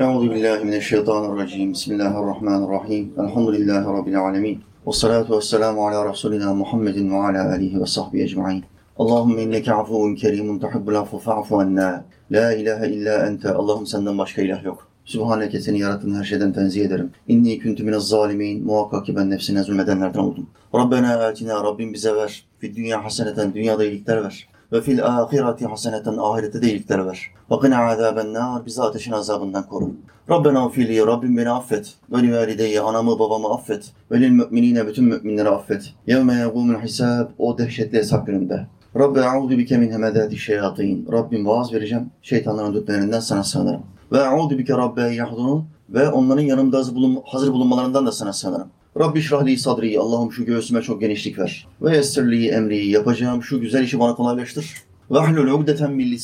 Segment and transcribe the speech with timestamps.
[0.00, 1.72] Euzu billahi mineşşeytanirracim.
[1.72, 3.12] Bismillahirrahmanirrahim.
[3.18, 4.60] Elhamdülillahi rabbil alamin.
[4.86, 8.64] Ve salatu vesselamu ala rasulina Muhammedin ve ala alihi ve sahbihi ecmaîn.
[8.98, 12.04] Allahümme inneke afuvun kerimun tuhibbul affu fa'fu anna.
[12.30, 13.50] La ilahe illa ente.
[13.50, 14.88] Allah'ım senden başka ilah yok.
[15.04, 17.10] Sübhaneke seni yarattığın her şeyden tenzih ederim.
[17.28, 18.64] İnni küntü minez zalimin.
[18.64, 20.46] Muhakkak ki ben nefsine zulmedenlerden oldum.
[20.74, 22.44] Rabbena atina Rabbim bize ver.
[22.58, 24.48] Fi dünya haseneten dünyada iyilikler ver.
[24.72, 27.30] Ve fil ahireti haseneten ahirette de iyilikler ver.
[27.50, 29.90] Ve qina azaben nar bizi ateşin azabından koru.
[30.30, 31.94] Rabbena fili Rabbim beni affet.
[32.12, 32.22] Ve
[32.58, 33.92] li anamı babamı affet.
[34.10, 35.92] Ve lil müminine bütün müminleri affet.
[36.06, 38.66] Yevme yegumul hisab o dehşetli hesap gününde.
[38.98, 41.08] Rabbi a'udu bike min hemedati şeyatin.
[41.12, 42.10] Rabbim vaaz vereceğim.
[42.22, 43.82] Şeytanların dürtmelerinden sana sığınırım.
[44.12, 45.64] Ve a'udu bike rabbe yahdunun.
[45.88, 46.78] Ve onların yanımda
[47.24, 48.68] hazır bulunmalarından da sana sığınırım.
[48.98, 49.98] Rabbi şrahli sadri.
[49.98, 51.66] Allah'ım şu göğsüme çok genişlik ver.
[51.82, 52.86] Ve yessirli emri.
[52.86, 54.74] Yapacağım şu güzel işi bana kolaylaştır.
[55.10, 56.18] Ve ahlul ugdeten min.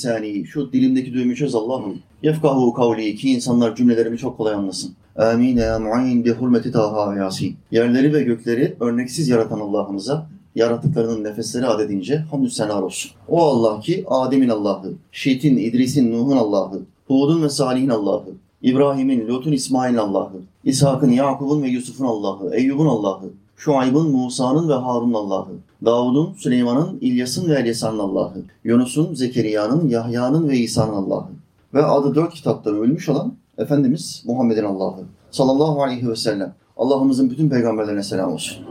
[0.45, 1.99] Şu dilimdeki düğümü çöz Allah'ım.
[2.23, 3.17] Yefkahu kavli.
[3.17, 4.95] Ki insanlar cümlelerimi çok kolay anlasın.
[5.17, 7.57] Amin ya mu'in bi hurmeti taha yasin.
[7.71, 13.11] Yerleri ve gökleri örneksiz yaratan Allah'ımıza yaratıklarının nefesleri adedince hamdü senar olsun.
[13.29, 18.31] O Allah ki Adem'in Allah'ı, Şit'in, İdris'in, Nuh'un Allah'ı, Hud'un ve Salih'in Allah'ı,
[18.63, 25.15] İbrahim'in, Lut'un, İsmail'in Allah'ı, İshak'ın, Yakub'un ve Yusuf'un Allah'ı, Eyyub'un Allah'ı, Şuayb'ın, Musa'nın ve Harun'un
[25.15, 25.53] Allah'ı,
[25.85, 31.29] Davud'un, Süleyman'ın, İlyas'ın ve Elyasa'nın Allah'ı, Yunus'un, Zekeriya'nın, Yahya'nın ve İsa'nın Allah'ı
[31.75, 36.55] ve adı dört kitapta ölmüş olan Efendimiz Muhammed'in Allah'ı sallallahu aleyhi ve sellem.
[36.77, 38.65] Allah'ımızın bütün peygamberlerine selam olsun.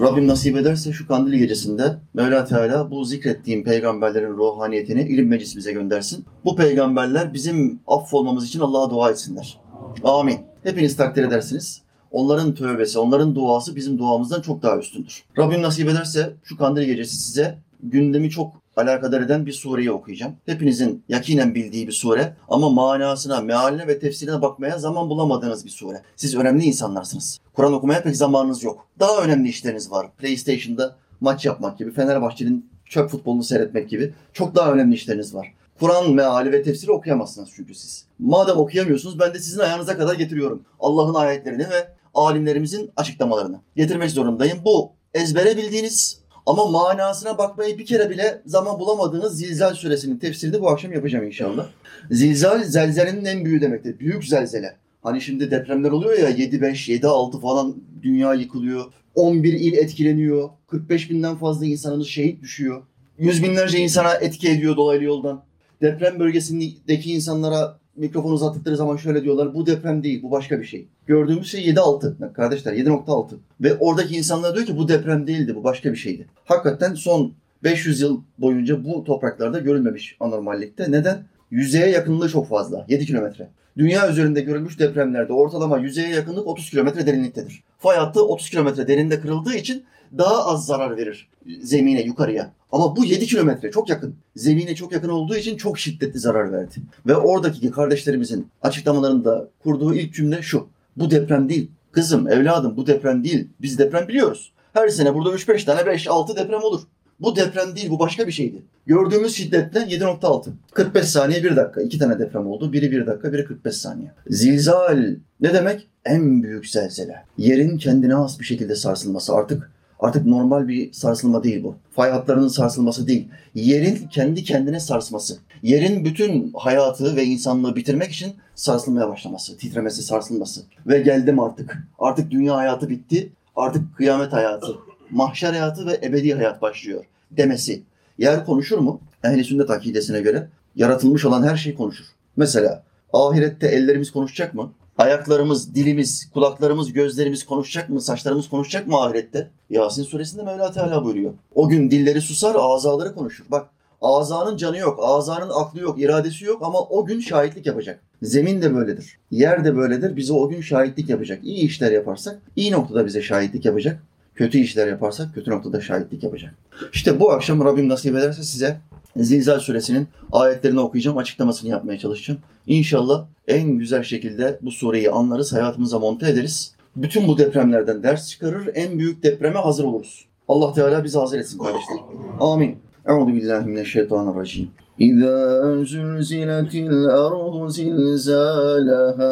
[0.00, 6.24] Rabbim nasip ederse şu kandil gecesinde Mevla Teala bu zikrettiğim peygamberlerin ruhaniyetini ilim meclisimize göndersin.
[6.44, 9.60] Bu peygamberler bizim affolmamız için Allah'a dua etsinler.
[10.04, 10.38] Amin.
[10.62, 11.82] Hepiniz takdir edersiniz.
[12.10, 15.24] Onların tövbesi, onların duası bizim duamızdan çok daha üstündür.
[15.38, 20.36] Rabbim nasip ederse şu kandil gecesi size gündemi çok alakadar eden bir sureyi okuyacağım.
[20.46, 26.02] Hepinizin yakinen bildiği bir sure ama manasına, mealine ve tefsirine bakmaya zaman bulamadığınız bir sure.
[26.16, 27.38] Siz önemli insanlarsınız.
[27.54, 28.86] Kur'an okumaya pek zamanınız yok.
[29.00, 30.06] Daha önemli işleriniz var.
[30.18, 35.54] PlayStation'da maç yapmak gibi, Fenerbahçe'nin çöp futbolunu seyretmek gibi çok daha önemli işleriniz var.
[35.80, 38.04] Kur'an meali ve tefsiri okuyamazsınız çünkü siz.
[38.18, 40.62] Madem okuyamıyorsunuz ben de sizin ayağınıza kadar getiriyorum.
[40.80, 43.60] Allah'ın ayetlerini ve alimlerimizin açıklamalarını.
[43.76, 44.58] Getirmek zorundayım.
[44.64, 50.70] Bu ezbere bildiğiniz ama manasına bakmayı bir kere bile zaman bulamadığınız Zilzal suresinin tefsirini bu
[50.70, 51.66] akşam yapacağım inşallah.
[52.10, 53.98] Zilzal zelzelenin en büyüğü demektir.
[53.98, 54.76] Büyük zelzele.
[55.02, 58.84] Hani şimdi depremler oluyor ya 7-5, 7-6 falan dünya yıkılıyor.
[59.14, 60.50] 11 il etkileniyor.
[60.66, 62.82] 45 binden fazla insanımız şehit düşüyor.
[63.18, 65.44] Yüz binlerce insana etki ediyor dolaylı yoldan.
[65.82, 69.54] Deprem bölgesindeki insanlara mikrofon uzattıkları zaman şöyle diyorlar.
[69.54, 70.88] Bu deprem değil, bu başka bir şey.
[71.06, 72.32] Gördüğümüz şey 7.6.
[72.32, 73.34] Kardeşler 7.6.
[73.60, 76.26] Ve oradaki insanlar diyor ki bu deprem değildi, bu başka bir şeydi.
[76.44, 77.32] Hakikaten son
[77.62, 80.92] 500 yıl boyunca bu topraklarda görülmemiş anormallikte.
[80.92, 81.24] Neden?
[81.50, 82.86] Yüzeye yakınlığı çok fazla.
[82.88, 83.48] 7 kilometre.
[83.76, 87.62] Dünya üzerinde görülmüş depremlerde ortalama yüzeye yakınlık 30 kilometre derinliktedir.
[87.78, 89.84] Fay hattı 30 kilometre derinde kırıldığı için
[90.18, 91.28] daha az zarar verir
[91.62, 92.52] zemine, yukarıya.
[92.74, 94.14] Ama bu 7 kilometre çok yakın.
[94.36, 96.74] Zemine çok yakın olduğu için çok şiddetli zarar verdi.
[97.06, 100.66] Ve oradaki kardeşlerimizin açıklamalarında kurduğu ilk cümle şu.
[100.96, 101.70] Bu deprem değil.
[101.92, 103.48] Kızım, evladım bu deprem değil.
[103.62, 104.52] Biz deprem biliyoruz.
[104.72, 106.80] Her sene burada 3-5 tane, 5-6 deprem olur.
[107.20, 108.62] Bu deprem değil, bu başka bir şeydi.
[108.86, 110.50] Gördüğümüz şiddetle 7.6.
[110.74, 111.82] 45 saniye 1 dakika.
[111.82, 112.72] iki tane deprem oldu.
[112.72, 114.12] Biri 1 dakika, biri 45 saniye.
[114.26, 114.98] Zilzal
[115.40, 115.88] ne demek?
[116.04, 117.24] En büyük zelzele.
[117.38, 119.70] Yerin kendine has bir şekilde sarsılması artık
[120.04, 121.76] Artık normal bir sarsılma değil bu.
[121.92, 123.28] Fay hatlarının sarsılması değil.
[123.54, 125.38] Yerin kendi kendine sarsması.
[125.62, 130.62] Yerin bütün hayatı ve insanlığı bitirmek için sarsılmaya başlaması, titremesi, sarsılması.
[130.86, 131.88] Ve geldim artık.
[131.98, 133.32] Artık dünya hayatı bitti.
[133.56, 134.76] Artık kıyamet hayatı,
[135.10, 137.82] mahşer hayatı ve ebedi hayat başlıyor demesi.
[138.18, 139.00] Yer konuşur mu?
[139.24, 142.06] Ehli sünnet akidesine göre yaratılmış olan her şey konuşur.
[142.36, 142.82] Mesela
[143.12, 144.72] ahirette ellerimiz konuşacak mı?
[144.98, 148.00] Ayaklarımız, dilimiz, kulaklarımız, gözlerimiz konuşacak mı?
[148.00, 149.50] Saçlarımız konuşacak mı ahirette?
[149.70, 151.32] Yasin suresinde Mevla Teala buyuruyor.
[151.54, 153.44] O gün dilleri susar, azaları konuşur.
[153.50, 153.66] Bak
[154.04, 158.00] Azanın canı yok, azanın aklı yok, iradesi yok ama o gün şahitlik yapacak.
[158.22, 159.18] Zemin de böyledir.
[159.30, 160.16] Yer de böyledir.
[160.16, 161.44] Bize o gün şahitlik yapacak.
[161.44, 164.02] İyi işler yaparsak iyi noktada bize şahitlik yapacak.
[164.34, 166.54] Kötü işler yaparsak kötü noktada şahitlik yapacak.
[166.92, 168.80] İşte bu akşam Rabbim nasip ederse size
[169.16, 172.40] Zilzal suresinin ayetlerini okuyacağım, açıklamasını yapmaya çalışacağım.
[172.66, 176.74] İnşallah en güzel şekilde bu sureyi anlarız, hayatımıza monte ederiz.
[176.96, 180.24] Bütün bu depremlerden ders çıkarır, en büyük depreme hazır oluruz.
[180.48, 181.96] Allah Teala bizi hazır etsin kardeşler.
[182.40, 182.78] Amin.
[183.06, 184.70] Euzu billahi mineşşeytanirracim.
[184.98, 189.22] İzâ zülziletil ardu zilzâleha.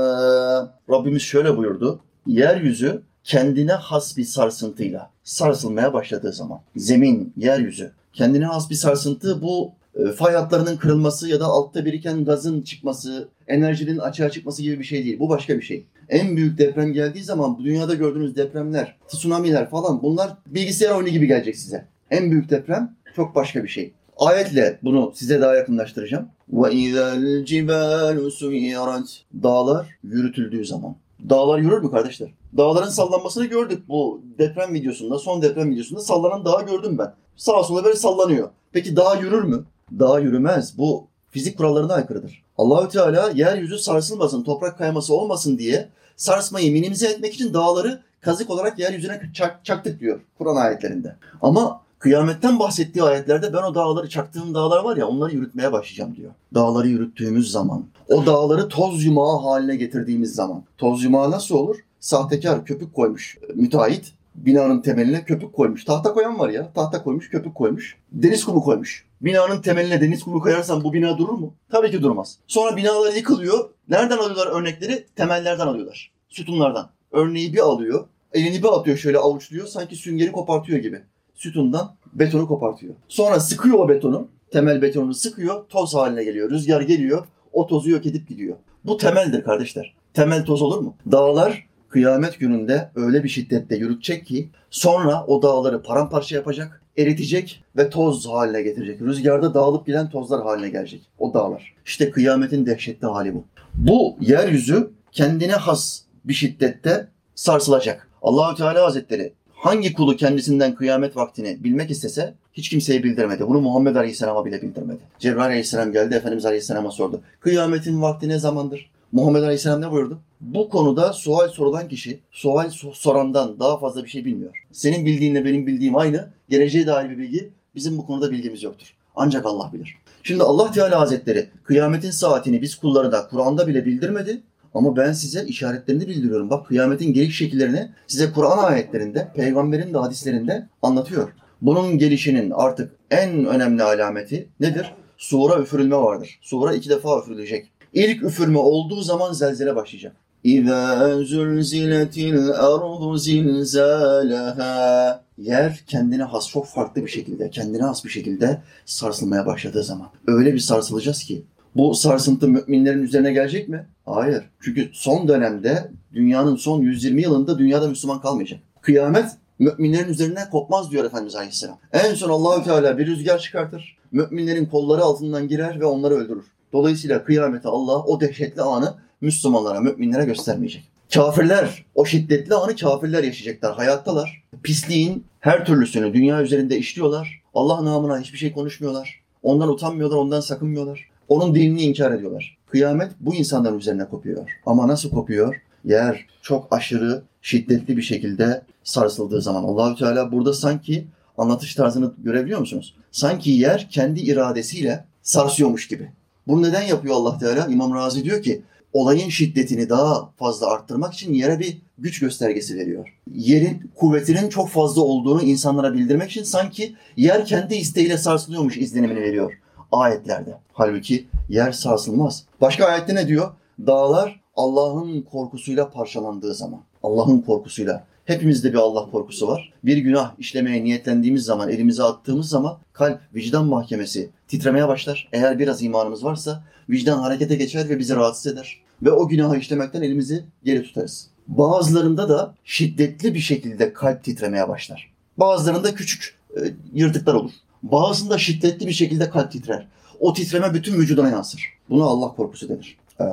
[0.91, 2.01] Rabbimiz şöyle buyurdu.
[2.27, 9.73] Yeryüzü kendine has bir sarsıntıyla sarsılmaya başladığı zaman zemin, yeryüzü kendine has bir sarsıntı bu
[9.97, 14.85] e, fay hatlarının kırılması ya da altta biriken gazın çıkması, enerjinin açığa çıkması gibi bir
[14.85, 15.19] şey değil.
[15.19, 15.87] Bu başka bir şey.
[16.09, 21.27] En büyük deprem geldiği zaman bu dünyada gördüğünüz depremler, tsunami'ler falan bunlar bilgisayar oyunu gibi
[21.27, 21.85] gelecek size.
[22.11, 23.93] En büyük deprem çok başka bir şey.
[24.17, 26.29] Ayetle bunu size daha yakınlaştıracağım.
[26.53, 29.23] Ve izel cibalu suyirat.
[29.43, 30.97] Dağlar yürütüldüğü zaman.
[31.31, 32.29] Dağlar yürür mü kardeşler?
[32.57, 37.15] Dağların sallanmasını gördük bu deprem videosunda, son deprem videosunda sallanan dağı gördüm ben.
[37.37, 38.49] Sağa sola böyle sallanıyor.
[38.73, 39.65] Peki dağ yürür mü?
[39.99, 40.79] Dağ yürümez.
[40.79, 42.43] Bu fizik kurallarına aykırıdır.
[42.59, 48.79] Allahü Teala yeryüzü sarsılmasın, toprak kayması olmasın diye sarsmayı minimize etmek için dağları kazık olarak
[48.79, 51.17] yeryüzüne çak, çaktık diyor Kur'an ayetlerinde.
[51.43, 56.33] Ama kıyametten bahsettiği ayetlerde ben o dağları çaktığım dağlar var ya onları yürütmeye başlayacağım diyor.
[56.55, 60.65] Dağları yürüttüğümüz zaman, o dağları toz yumağı haline getirdiğimiz zaman.
[60.79, 61.77] Toz yumağı nasıl olur?
[62.01, 65.85] Sahtekar köpük koymuş müteahhit binanın temeline köpük koymuş.
[65.85, 66.73] Tahta koyan var ya.
[66.73, 67.97] Tahta koymuş, köpük koymuş.
[68.13, 69.07] Deniz kumu koymuş.
[69.21, 71.55] Binanın temeline deniz kumu koyarsan bu bina durur mu?
[71.71, 72.39] Tabii ki durmaz.
[72.47, 73.71] Sonra binalar yıkılıyor.
[73.89, 75.07] Nereden alıyorlar örnekleri?
[75.17, 76.13] Temellerden alıyorlar.
[76.29, 76.91] Sütunlardan.
[77.13, 78.07] Örneği bir alıyor.
[78.33, 79.67] Elini bir atıyor şöyle avuçluyor.
[79.67, 81.03] Sanki süngeri kopartıyor gibi.
[81.43, 82.95] Sütundan betonu kopartıyor.
[83.09, 84.29] Sonra sıkıyor o betonu.
[84.51, 85.65] Temel betonunu sıkıyor.
[85.69, 86.51] Toz haline geliyor.
[86.51, 87.27] Rüzgar geliyor.
[87.53, 88.57] O tozu yok edip gidiyor.
[88.85, 89.95] Bu temeldir kardeşler.
[90.15, 90.95] Temel toz olur mu?
[91.13, 97.91] Dağlar kıyamet gününde öyle bir şiddette yürütecek ki sonra o dağları paramparça yapacak, eritecek ve
[97.91, 99.03] toz haline getirecek.
[99.03, 101.75] Rüzgarda dağılıp giden tozlar haline gelecek o dağlar.
[101.85, 103.45] İşte kıyametin dehşetli hali bu.
[103.75, 108.09] Bu yeryüzü kendine has bir şiddette sarsılacak.
[108.23, 113.49] Allahü Teala Hazretleri hangi kulu kendisinden kıyamet vaktini bilmek istese hiç kimseye bildirmedi.
[113.49, 114.99] Bunu Muhammed Aleyhisselam'a bile bildirmedi.
[115.19, 117.21] Cebrail Aleyhisselam geldi Efendimiz Aleyhisselam'a sordu.
[117.41, 118.91] Kıyametin vakti ne zamandır?
[119.13, 120.19] Muhammed Aleyhisselam ne buyurdu?
[120.41, 124.65] Bu konuda sual sorulan kişi sual sorandan daha fazla bir şey bilmiyor.
[124.73, 126.29] Senin bildiğinle benim bildiğim aynı.
[126.49, 128.95] Geleceğe dair bir bilgi bizim bu konuda bilgimiz yoktur.
[129.17, 129.97] Ancak Allah bilir.
[130.23, 134.41] Şimdi Allah Teala Hazretleri kıyametin saatini biz kullarına Kur'an'da bile bildirmedi.
[134.75, 136.51] Ama ben size işaretlerini bildiriyorum.
[136.51, 141.29] Bak kıyametin geliş şekillerini size Kur'an ayetlerinde, peygamberin de hadislerinde anlatıyor.
[141.63, 144.95] Bunun gelişinin artık en önemli alameti nedir?
[145.17, 146.39] Sura üfürülme vardır.
[146.43, 147.73] Sura iki defa üfürülecek.
[147.93, 150.17] İlk üfürme olduğu zaman zelzele başlayacak.
[150.45, 155.23] İzâ zülziletil ardu zilzâleha.
[155.39, 160.09] Yer kendine has çok farklı bir şekilde, kendine has bir şekilde sarsılmaya başladığı zaman.
[160.27, 161.45] Öyle bir sarsılacağız ki
[161.77, 163.87] bu sarsıntı müminlerin üzerine gelecek mi?
[164.07, 164.45] Hayır.
[164.61, 168.61] Çünkü son dönemde dünyanın son 120 yılında dünyada Müslüman kalmayacak.
[168.81, 169.27] Kıyamet
[169.59, 171.79] müminlerin üzerine kopmaz diyor Efendimiz Aleyhisselam.
[171.93, 173.97] En son Allahü Teala bir rüzgar çıkartır.
[174.13, 176.45] Müminlerin kolları altından girer ve onları öldürür.
[176.73, 180.93] Dolayısıyla kıyamete Allah o dehşetli anı Müslümanlara, müminlere göstermeyecek.
[181.15, 183.77] Kafirler, o şiddetli anı kafirler yaşayacaklar.
[183.77, 184.43] Hayattalar.
[184.63, 187.43] Pisliğin her türlüsünü dünya üzerinde işliyorlar.
[187.55, 189.21] Allah namına hiçbir şey konuşmuyorlar.
[189.43, 191.12] Ondan utanmıyorlar, ondan sakınmıyorlar.
[191.29, 192.59] Onun dinini inkar ediyorlar.
[192.67, 194.51] Kıyamet bu insanların üzerine kopuyor.
[194.67, 195.63] Ama nasıl kopuyor?
[195.85, 199.65] Yer çok aşırı, şiddetli bir şekilde sarsıldığı zaman.
[199.65, 201.07] Allahü Teala burada sanki
[201.39, 202.95] anlatış tarzını görebiliyor musunuz?
[203.11, 206.11] Sanki yer kendi iradesiyle sarsıyormuş gibi.
[206.47, 207.67] Bunu neden yapıyor Allah Teala?
[207.67, 213.19] İmam Razi diyor ki olayın şiddetini daha fazla arttırmak için yere bir güç göstergesi veriyor.
[213.35, 219.53] Yerin kuvvetinin çok fazla olduğunu insanlara bildirmek için sanki yer kendi isteğiyle sarsılıyormuş izlenimini veriyor
[219.93, 220.59] ayetlerde.
[220.73, 222.45] Halbuki yer sarsılmaz.
[222.61, 223.51] Başka ayette ne diyor?
[223.87, 226.81] Dağlar Allah'ın korkusuyla parçalandığı zaman.
[227.03, 228.05] Allah'ın korkusuyla.
[228.25, 229.73] Hepimizde bir Allah korkusu var.
[229.85, 235.29] Bir günah işlemeye niyetlendiğimiz zaman, elimize attığımız zaman kalp, vicdan mahkemesi titremeye başlar.
[235.33, 238.83] Eğer biraz imanımız varsa vicdan harekete geçer ve bizi rahatsız eder.
[239.03, 241.29] Ve o günahı işlemekten elimizi geri tutarız.
[241.49, 245.13] Bazılarında da şiddetli bir şekilde kalp titremeye başlar.
[245.37, 246.61] Bazılarında küçük e,
[246.93, 247.53] yırtıklar olur.
[247.83, 249.87] Bazısında şiddetli bir şekilde kalp titrer.
[250.21, 251.65] O titreme bütün vücuduna yansır.
[251.91, 252.97] Buna Allah korkusu denir.
[253.21, 253.25] Ee,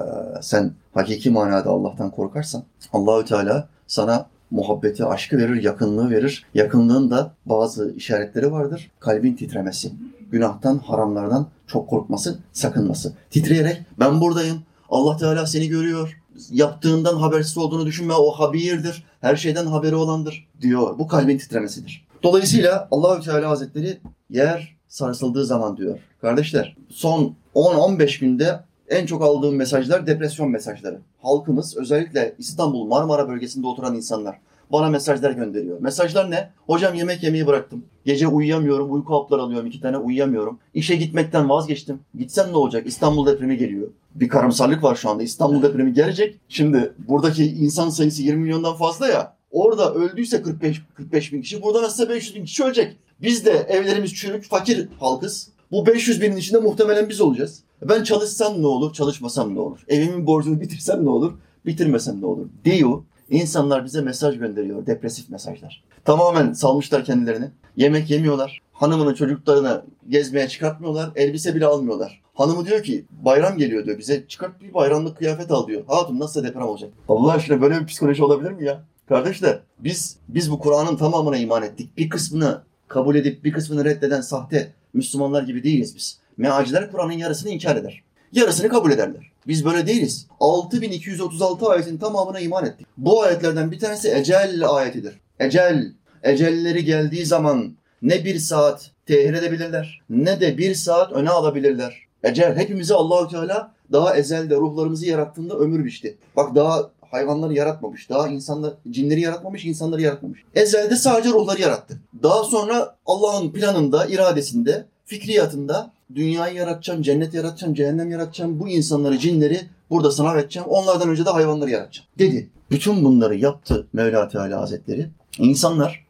[0.42, 2.64] sen hakiki manada Allah'tan korkarsan
[2.94, 6.46] Allahü Teala sana muhabbeti, aşkı verir, yakınlığı verir.
[6.54, 8.92] Yakınlığın da bazı işaretleri vardır.
[9.00, 9.92] Kalbin titremesi,
[10.32, 13.14] günahtan, haramlardan çok korkması, sakınması.
[13.30, 19.66] Titreyerek ben buradayım, Allah Teala seni görüyor, yaptığından habersiz olduğunu düşünme, o habirdir, her şeyden
[19.66, 21.00] haberi olandır diyor.
[21.00, 22.09] Bu kalbin titremesidir.
[22.24, 23.98] Dolayısıyla Allahü Teala Hazretleri
[24.30, 26.00] yer sarsıldığı zaman diyor.
[26.22, 28.60] Kardeşler son 10-15 günde
[28.90, 31.00] en çok aldığım mesajlar depresyon mesajları.
[31.22, 34.40] Halkımız özellikle İstanbul Marmara bölgesinde oturan insanlar
[34.72, 35.82] bana mesajlar gönderiyor.
[35.82, 36.50] Mesajlar ne?
[36.68, 37.86] Hocam yemek yemeyi bıraktım.
[38.06, 40.60] Gece uyuyamıyorum, uyku hapları alıyorum iki tane uyuyamıyorum.
[40.74, 42.00] İşe gitmekten vazgeçtim.
[42.18, 42.88] Gitsem ne olacak?
[42.88, 43.88] İstanbul depremi geliyor.
[44.16, 45.24] Bir karamsarlık var şu anda.
[45.24, 46.40] İstanbul depremi gelecek.
[46.50, 49.39] Şimdi buradaki insan sayısı 20 milyondan fazla ya.
[49.52, 52.98] Orada öldüyse 45 45 bin kişi, burada nasılsa 500 bin kişi ölecek.
[53.22, 55.50] Biz de evlerimiz çürük, fakir halkız.
[55.72, 57.64] Bu 500 binin içinde muhtemelen biz olacağız.
[57.82, 59.80] Ben çalışsam ne olur, çalışmasam ne olur?
[59.88, 61.34] Evimin borcunu bitirsem ne olur,
[61.66, 62.46] bitirmesem ne olur?
[62.66, 63.04] Diyor.
[63.30, 65.84] İnsanlar bize mesaj gönderiyor, depresif mesajlar.
[66.06, 67.52] Tamamen salmışlar kendilerini.
[67.78, 68.62] Yemek yemiyorlar.
[68.74, 71.12] Hanımını, çocuklarını gezmeye çıkartmıyorlar.
[71.16, 72.22] Elbise bile almıyorlar.
[72.34, 75.84] Hanımı diyor ki bayram geliyor diyor bize çıkart bir bayramlık kıyafet al diyor.
[75.88, 76.90] Hatun nasıl deprem olacak?
[77.10, 78.84] Allah aşkına böyle bir psikoloji olabilir mi ya?
[79.10, 81.98] Kardeşler biz biz bu Kur'an'ın tamamına iman ettik.
[81.98, 86.20] Bir kısmını kabul edip bir kısmını reddeden sahte Müslümanlar gibi değiliz biz.
[86.38, 88.04] Mealciler Kur'an'ın yarısını inkar eder.
[88.32, 89.32] Yarısını kabul ederler.
[89.48, 90.28] Biz böyle değiliz.
[90.40, 92.88] 6236 ayetin tamamına iman ettik.
[92.98, 95.20] Bu ayetlerden bir tanesi Ecel ayetidir.
[95.40, 95.92] Ecel,
[96.24, 101.98] ecelleri geldiği zaman ne bir saat tehir edebilirler ne de bir saat öne alabilirler.
[102.24, 106.18] Ecel hepimizi Allahü Teala daha ezelde ruhlarımızı yarattığında ömür biçti.
[106.36, 108.10] Bak daha hayvanları yaratmamış.
[108.10, 110.44] Daha insanlar, cinleri yaratmamış, insanları yaratmamış.
[110.56, 112.00] Ezelde sadece ruhları yarattı.
[112.24, 119.60] Daha sonra Allah'ın planında, iradesinde, fikriyatında dünyayı yaratacağım, cennet yaratacağım, cehennem yaratacağım, bu insanları, cinleri
[119.90, 120.70] burada sınav edeceğim.
[120.70, 122.08] Onlardan önce de hayvanları yaratacağım.
[122.20, 122.50] Dedi.
[122.72, 125.10] Bütün bunları yaptı Mevla Teala Hazretleri.
[125.38, 126.06] İnsanlar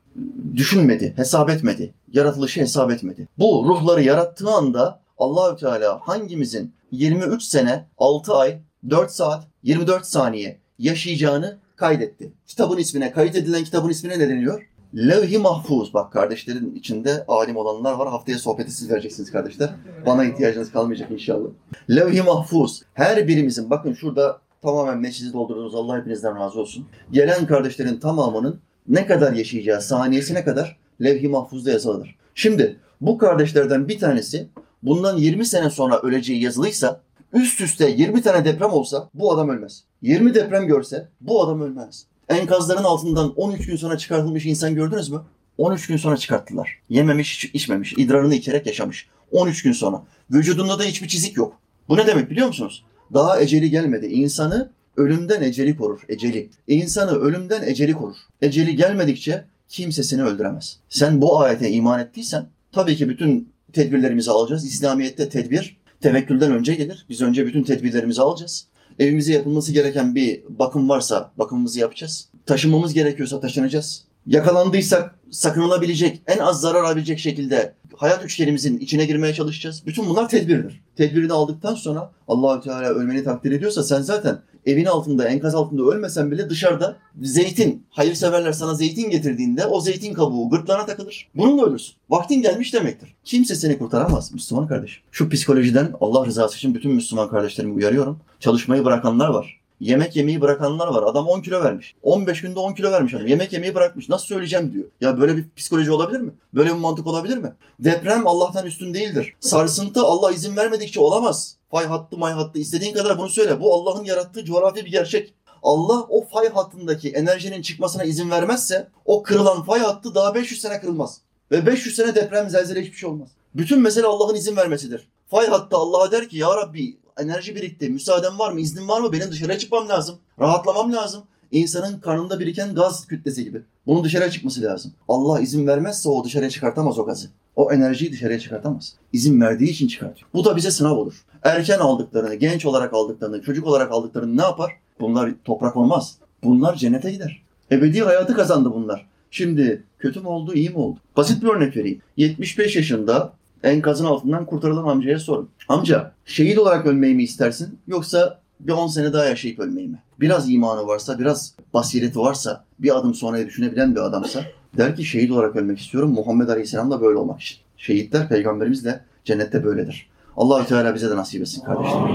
[0.55, 1.93] düşünmedi, hesap etmedi.
[2.13, 3.27] Yaratılışı hesap etmedi.
[3.37, 8.57] Bu ruhları yarattığı anda Allahü Teala hangimizin 23 sene, 6 ay,
[8.89, 12.31] 4 saat, 24 saniye yaşayacağını kaydetti.
[12.47, 14.69] Kitabın ismine, kayıt edilen kitabın ismine ne deniyor?
[14.95, 15.93] Levh-i Mahfuz.
[15.93, 18.09] Bak kardeşlerin içinde alim olanlar var.
[18.09, 19.69] Haftaya sohbeti siz vereceksiniz kardeşler.
[20.05, 21.49] Bana ihtiyacınız kalmayacak inşallah.
[21.89, 22.81] Levh-i Mahfuz.
[22.93, 25.75] Her birimizin, bakın şurada tamamen meclisi doldurdunuz.
[25.75, 26.87] Allah hepinizden razı olsun.
[27.11, 32.15] Gelen kardeşlerin tamamının ne kadar yaşayacağı, saniyesine kadar Levh-i Mahfuz'da yazılıdır.
[32.35, 34.47] Şimdi bu kardeşlerden bir tanesi
[34.83, 37.01] bundan 20 sene sonra öleceği yazılıysa
[37.33, 39.83] üst üste 20 tane deprem olsa bu adam ölmez.
[40.01, 42.05] 20 deprem görse bu adam ölmez.
[42.29, 45.21] Enkazların altından 13 gün sonra çıkartılmış insan gördünüz mü?
[45.57, 46.79] 13 gün sonra çıkarttılar.
[46.89, 49.07] Yememiş, içmemiş, idrarını içerek yaşamış.
[49.31, 50.03] 13 gün sonra.
[50.31, 51.59] Vücudunda da hiçbir çizik yok.
[51.89, 52.85] Bu ne demek biliyor musunuz?
[53.13, 54.05] Daha eceli gelmedi.
[54.05, 56.01] İnsanı ölümden eceli korur.
[56.09, 56.49] Eceli.
[56.67, 58.15] İnsanı ölümden eceli korur.
[58.41, 60.79] Eceli gelmedikçe kimse seni öldüremez.
[60.89, 64.65] Sen bu ayete iman ettiysen tabii ki bütün tedbirlerimizi alacağız.
[64.65, 67.05] İslamiyet'te tedbir tevekkülden önce gelir.
[67.09, 68.67] Biz önce bütün tedbirlerimizi alacağız.
[68.99, 72.29] Evimize yapılması gereken bir bakım varsa bakımımızı yapacağız.
[72.45, 74.03] Taşınmamız gerekiyorsa taşınacağız.
[74.25, 79.83] Yakalandıysak sakınılabilecek, en az zarar alabilecek şekilde hayat üçgenimizin içine girmeye çalışacağız.
[79.85, 80.81] Bütün bunlar tedbirdir.
[80.95, 86.31] Tedbirini aldıktan sonra Allahü Teala ölmeni takdir ediyorsa sen zaten evin altında, enkaz altında ölmesen
[86.31, 91.29] bile dışarıda zeytin, hayırseverler sana zeytin getirdiğinde o zeytin kabuğu gırtlağına takılır.
[91.35, 91.95] Bununla ölürsün.
[92.09, 93.15] Vaktin gelmiş demektir.
[93.23, 95.01] Kimse seni kurtaramaz Müslüman kardeş.
[95.11, 98.19] Şu psikolojiden Allah rızası için bütün Müslüman kardeşlerimi uyarıyorum.
[98.39, 99.59] Çalışmayı bırakanlar var.
[99.79, 101.03] Yemek yemeyi bırakanlar var.
[101.03, 101.95] Adam 10 kilo vermiş.
[102.03, 103.27] 15 günde 10 kilo vermiş adam.
[103.27, 104.09] Yemek yemeyi bırakmış.
[104.09, 104.85] Nasıl söyleyeceğim diyor.
[105.01, 106.31] Ya böyle bir psikoloji olabilir mi?
[106.53, 107.53] Böyle bir mantık olabilir mi?
[107.79, 109.33] Deprem Allah'tan üstün değildir.
[109.39, 111.55] Sarsıntı Allah izin vermedikçe olamaz.
[111.71, 113.61] Fay hattı may hattı istediğin kadar bunu söyle.
[113.61, 115.33] Bu Allah'ın yarattığı coğrafi bir gerçek.
[115.63, 120.81] Allah o fay hattındaki enerjinin çıkmasına izin vermezse o kırılan fay hattı daha 500 sene
[120.81, 121.21] kırılmaz.
[121.51, 123.29] Ve 500 sene deprem, zelzele hiçbir şey olmaz.
[123.55, 125.07] Bütün mesele Allah'ın izin vermesidir.
[125.27, 127.89] Fay hattı Allah'a der ki ya Rabbi enerji birikti.
[127.89, 128.59] Müsaaden var mı?
[128.61, 129.11] İznin var mı?
[129.11, 130.19] Benim dışarıya çıkmam lazım.
[130.39, 131.23] Rahatlamam lazım.
[131.51, 133.61] İnsanın karnında biriken gaz kütlesi gibi.
[133.87, 134.91] Bunun dışarıya çıkması lazım.
[135.07, 137.27] Allah izin vermezse o dışarıya çıkartamaz o gazı.
[137.55, 138.95] O enerjiyi dışarıya çıkartamaz.
[139.13, 140.29] İzin verdiği için çıkartıyor.
[140.33, 141.25] Bu da bize sınav olur.
[141.43, 144.71] Erken aldıklarını, genç olarak aldıklarını, çocuk olarak aldıklarını ne yapar?
[144.99, 146.17] Bunlar toprak olmaz.
[146.43, 147.41] Bunlar cennete gider.
[147.71, 149.05] Ebedi hayatı kazandı bunlar.
[149.31, 150.99] Şimdi kötü mü oldu, iyi mi oldu?
[151.17, 152.01] Basit bir örnek vereyim.
[152.17, 155.49] 75 yaşında enkazın altından kurtarılan amcaya sorun.
[155.67, 159.99] Amca şehit olarak ölmeyi mi istersin yoksa bir 10 sene daha yaşayıp ölmeyi mi?
[160.19, 164.43] Biraz imanı varsa, biraz basireti varsa, bir adım sonraya düşünebilen bir adamsa
[164.77, 166.11] der ki şehit olarak ölmek istiyorum.
[166.11, 167.57] Muhammed Aleyhisselam da böyle olmak için.
[167.77, 170.09] Şehitler peygamberimiz de cennette böyledir.
[170.37, 172.05] allah Teala bize de nasip etsin kardeşlerim.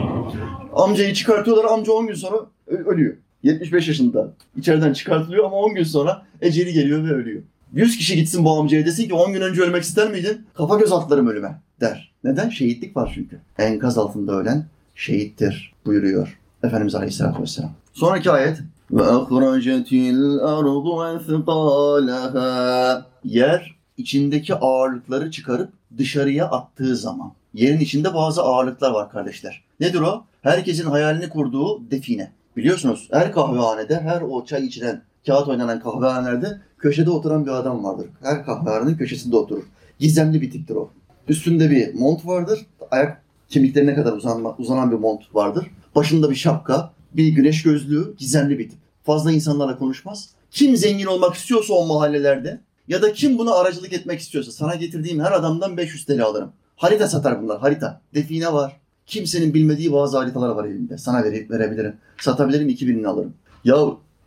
[0.72, 1.64] Amcayı çıkartıyorlar.
[1.64, 2.36] Amca 10 gün sonra
[2.68, 3.14] ölüyor.
[3.42, 4.32] 75 yaşında.
[4.56, 7.42] İçeriden çıkartılıyor ama 10 gün sonra eceli geliyor ve ölüyor.
[7.72, 10.46] 100 kişi gitsin bu amcaya desin ki 10 gün önce ölmek ister miydin?
[10.54, 12.12] Kafa göz atlarım ölüme der.
[12.24, 12.48] Neden?
[12.48, 13.40] Şehitlik var çünkü.
[13.58, 17.70] Enkaz altında ölen şehittir buyuruyor Efendimiz Aleyhisselatü Vesselam.
[17.92, 18.58] Sonraki ayet.
[18.90, 23.06] Ve ahracetil ardu ethqalaha.
[23.24, 27.32] Yer içindeki ağırlıkları çıkarıp dışarıya attığı zaman.
[27.54, 29.64] Yerin içinde bazı ağırlıklar var kardeşler.
[29.80, 30.24] Nedir o?
[30.42, 32.32] Herkesin hayalini kurduğu define.
[32.56, 38.06] Biliyorsunuz her kahvehanede, her o çay içilen, kağıt oynanan kahvehanelerde köşede oturan bir adam vardır.
[38.22, 39.62] Her kahvehanenin köşesinde oturur.
[39.98, 40.90] Gizemli bir tiptir o.
[41.28, 42.66] Üstünde bir mont vardır.
[42.90, 45.66] Ayak kemiklerine kadar uzanma, uzanan bir mont vardır.
[45.94, 48.78] Başında bir şapka, bir güneş gözlüğü, gizemli bir tip.
[49.04, 50.30] Fazla insanlarla konuşmaz.
[50.50, 55.20] Kim zengin olmak istiyorsa o mahallelerde ya da kim buna aracılık etmek istiyorsa sana getirdiğim
[55.20, 56.52] her adamdan 500 TL alırım.
[56.76, 58.00] Harita satar bunlar, harita.
[58.14, 58.76] Define var.
[59.06, 60.98] Kimsenin bilmediği bazı haritalar var elimde.
[60.98, 61.96] Sana vere- verebilirim.
[62.18, 63.34] Satabilirim, 2000'ini alırım.
[63.64, 63.76] Ya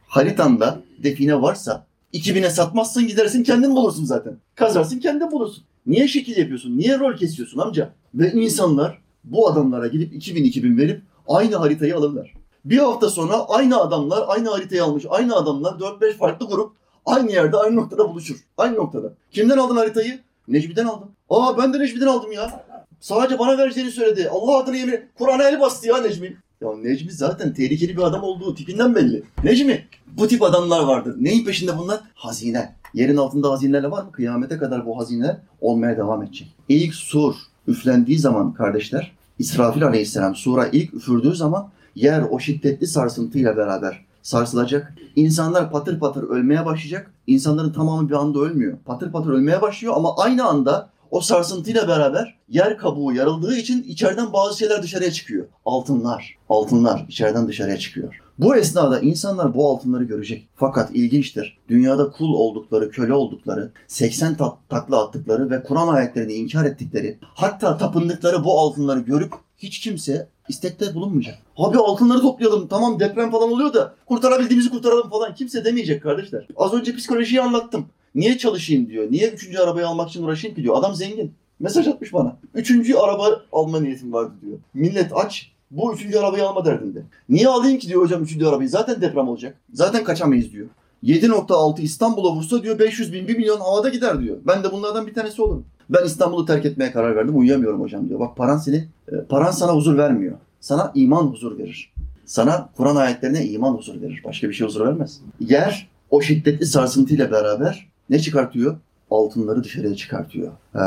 [0.07, 4.37] haritanda define varsa 2000'e satmazsın gidersin kendin bulursun zaten.
[4.55, 5.63] Kazarsın kendin bulursun.
[5.87, 6.77] Niye şekil yapıyorsun?
[6.77, 7.93] Niye rol kesiyorsun amca?
[8.15, 12.33] Ve insanlar bu adamlara gidip 2000-2000 verip aynı haritayı alırlar.
[12.65, 15.05] Bir hafta sonra aynı adamlar aynı haritayı almış.
[15.09, 16.71] Aynı adamlar 4-5 farklı grup
[17.05, 18.37] aynı yerde aynı noktada buluşur.
[18.57, 19.13] Aynı noktada.
[19.31, 20.19] Kimden aldın haritayı?
[20.47, 21.11] Necmi'den aldım.
[21.29, 22.65] Aa ben de Necmi'den aldım ya.
[22.99, 24.29] Sadece bana vereceğini söyledi.
[24.29, 26.37] Allah adına yemin Kur'an'a el bastı ya Necmi.
[26.61, 29.23] Ya Necmi zaten tehlikeli bir adam olduğu tipinden belli.
[29.43, 31.15] Necmi bu tip adamlar vardır.
[31.19, 31.99] Neyin peşinde bunlar?
[32.13, 32.75] Hazine.
[32.93, 34.11] Yerin altında hazineler var mı?
[34.11, 36.55] Kıyamete kadar bu hazineler olmaya devam edecek.
[36.69, 37.35] İlk sur
[37.67, 44.93] üflendiği zaman kardeşler, İsrafil aleyhisselam sura ilk üfürdüğü zaman yer o şiddetli sarsıntıyla beraber sarsılacak.
[45.15, 47.11] İnsanlar patır patır ölmeye başlayacak.
[47.27, 48.77] İnsanların tamamı bir anda ölmüyor.
[48.85, 54.33] Patır patır ölmeye başlıyor ama aynı anda o sarsıntıyla beraber yer kabuğu yarıldığı için içeriden
[54.33, 55.45] bazı şeyler dışarıya çıkıyor.
[55.65, 58.21] Altınlar, altınlar içeriden dışarıya çıkıyor.
[58.39, 60.47] Bu esnada insanlar bu altınları görecek.
[60.55, 61.57] Fakat ilginçtir.
[61.69, 67.77] Dünyada kul oldukları, köle oldukları, 80 ta- takla attıkları ve Kur'an ayetlerini inkar ettikleri, hatta
[67.77, 71.35] tapındıkları bu altınları görüp hiç kimse istekte bulunmayacak.
[71.57, 72.67] Abi altınları toplayalım.
[72.67, 75.35] Tamam deprem falan oluyor da kurtarabildiğimizi kurtaralım falan.
[75.35, 76.47] Kimse demeyecek kardeşler.
[76.55, 77.85] Az önce psikolojiyi anlattım.
[78.15, 79.11] Niye çalışayım diyor.
[79.11, 80.75] Niye üçüncü arabayı almak için uğraşayım ki diyor.
[80.77, 81.33] Adam zengin.
[81.59, 82.37] Mesaj atmış bana.
[82.53, 84.57] Üçüncü araba alma niyetim vardı diyor.
[84.73, 85.51] Millet aç.
[85.71, 87.03] Bu üçüncü arabayı alma derdinde.
[87.29, 88.69] Niye alayım ki diyor hocam üçüncü arabayı.
[88.69, 89.57] Zaten deprem olacak.
[89.73, 90.67] Zaten kaçamayız diyor.
[91.03, 94.37] 7.6 İstanbul'a vursa diyor 500 bin, 1 milyon havada gider diyor.
[94.47, 95.65] Ben de bunlardan bir tanesi olurum.
[95.89, 97.37] Ben İstanbul'u terk etmeye karar verdim.
[97.37, 98.19] Uyuyamıyorum hocam diyor.
[98.19, 100.35] Bak paran seni, e, paran sana huzur vermiyor.
[100.59, 101.93] Sana iman huzur verir.
[102.25, 104.21] Sana Kur'an ayetlerine iman huzur verir.
[104.25, 105.21] Başka bir şey huzur vermez.
[105.39, 108.77] Yer o şiddetli sarsıntıyla beraber ne çıkartıyor?
[109.11, 110.51] Altınları dışarıya çıkartıyor.
[110.75, 110.79] Ee,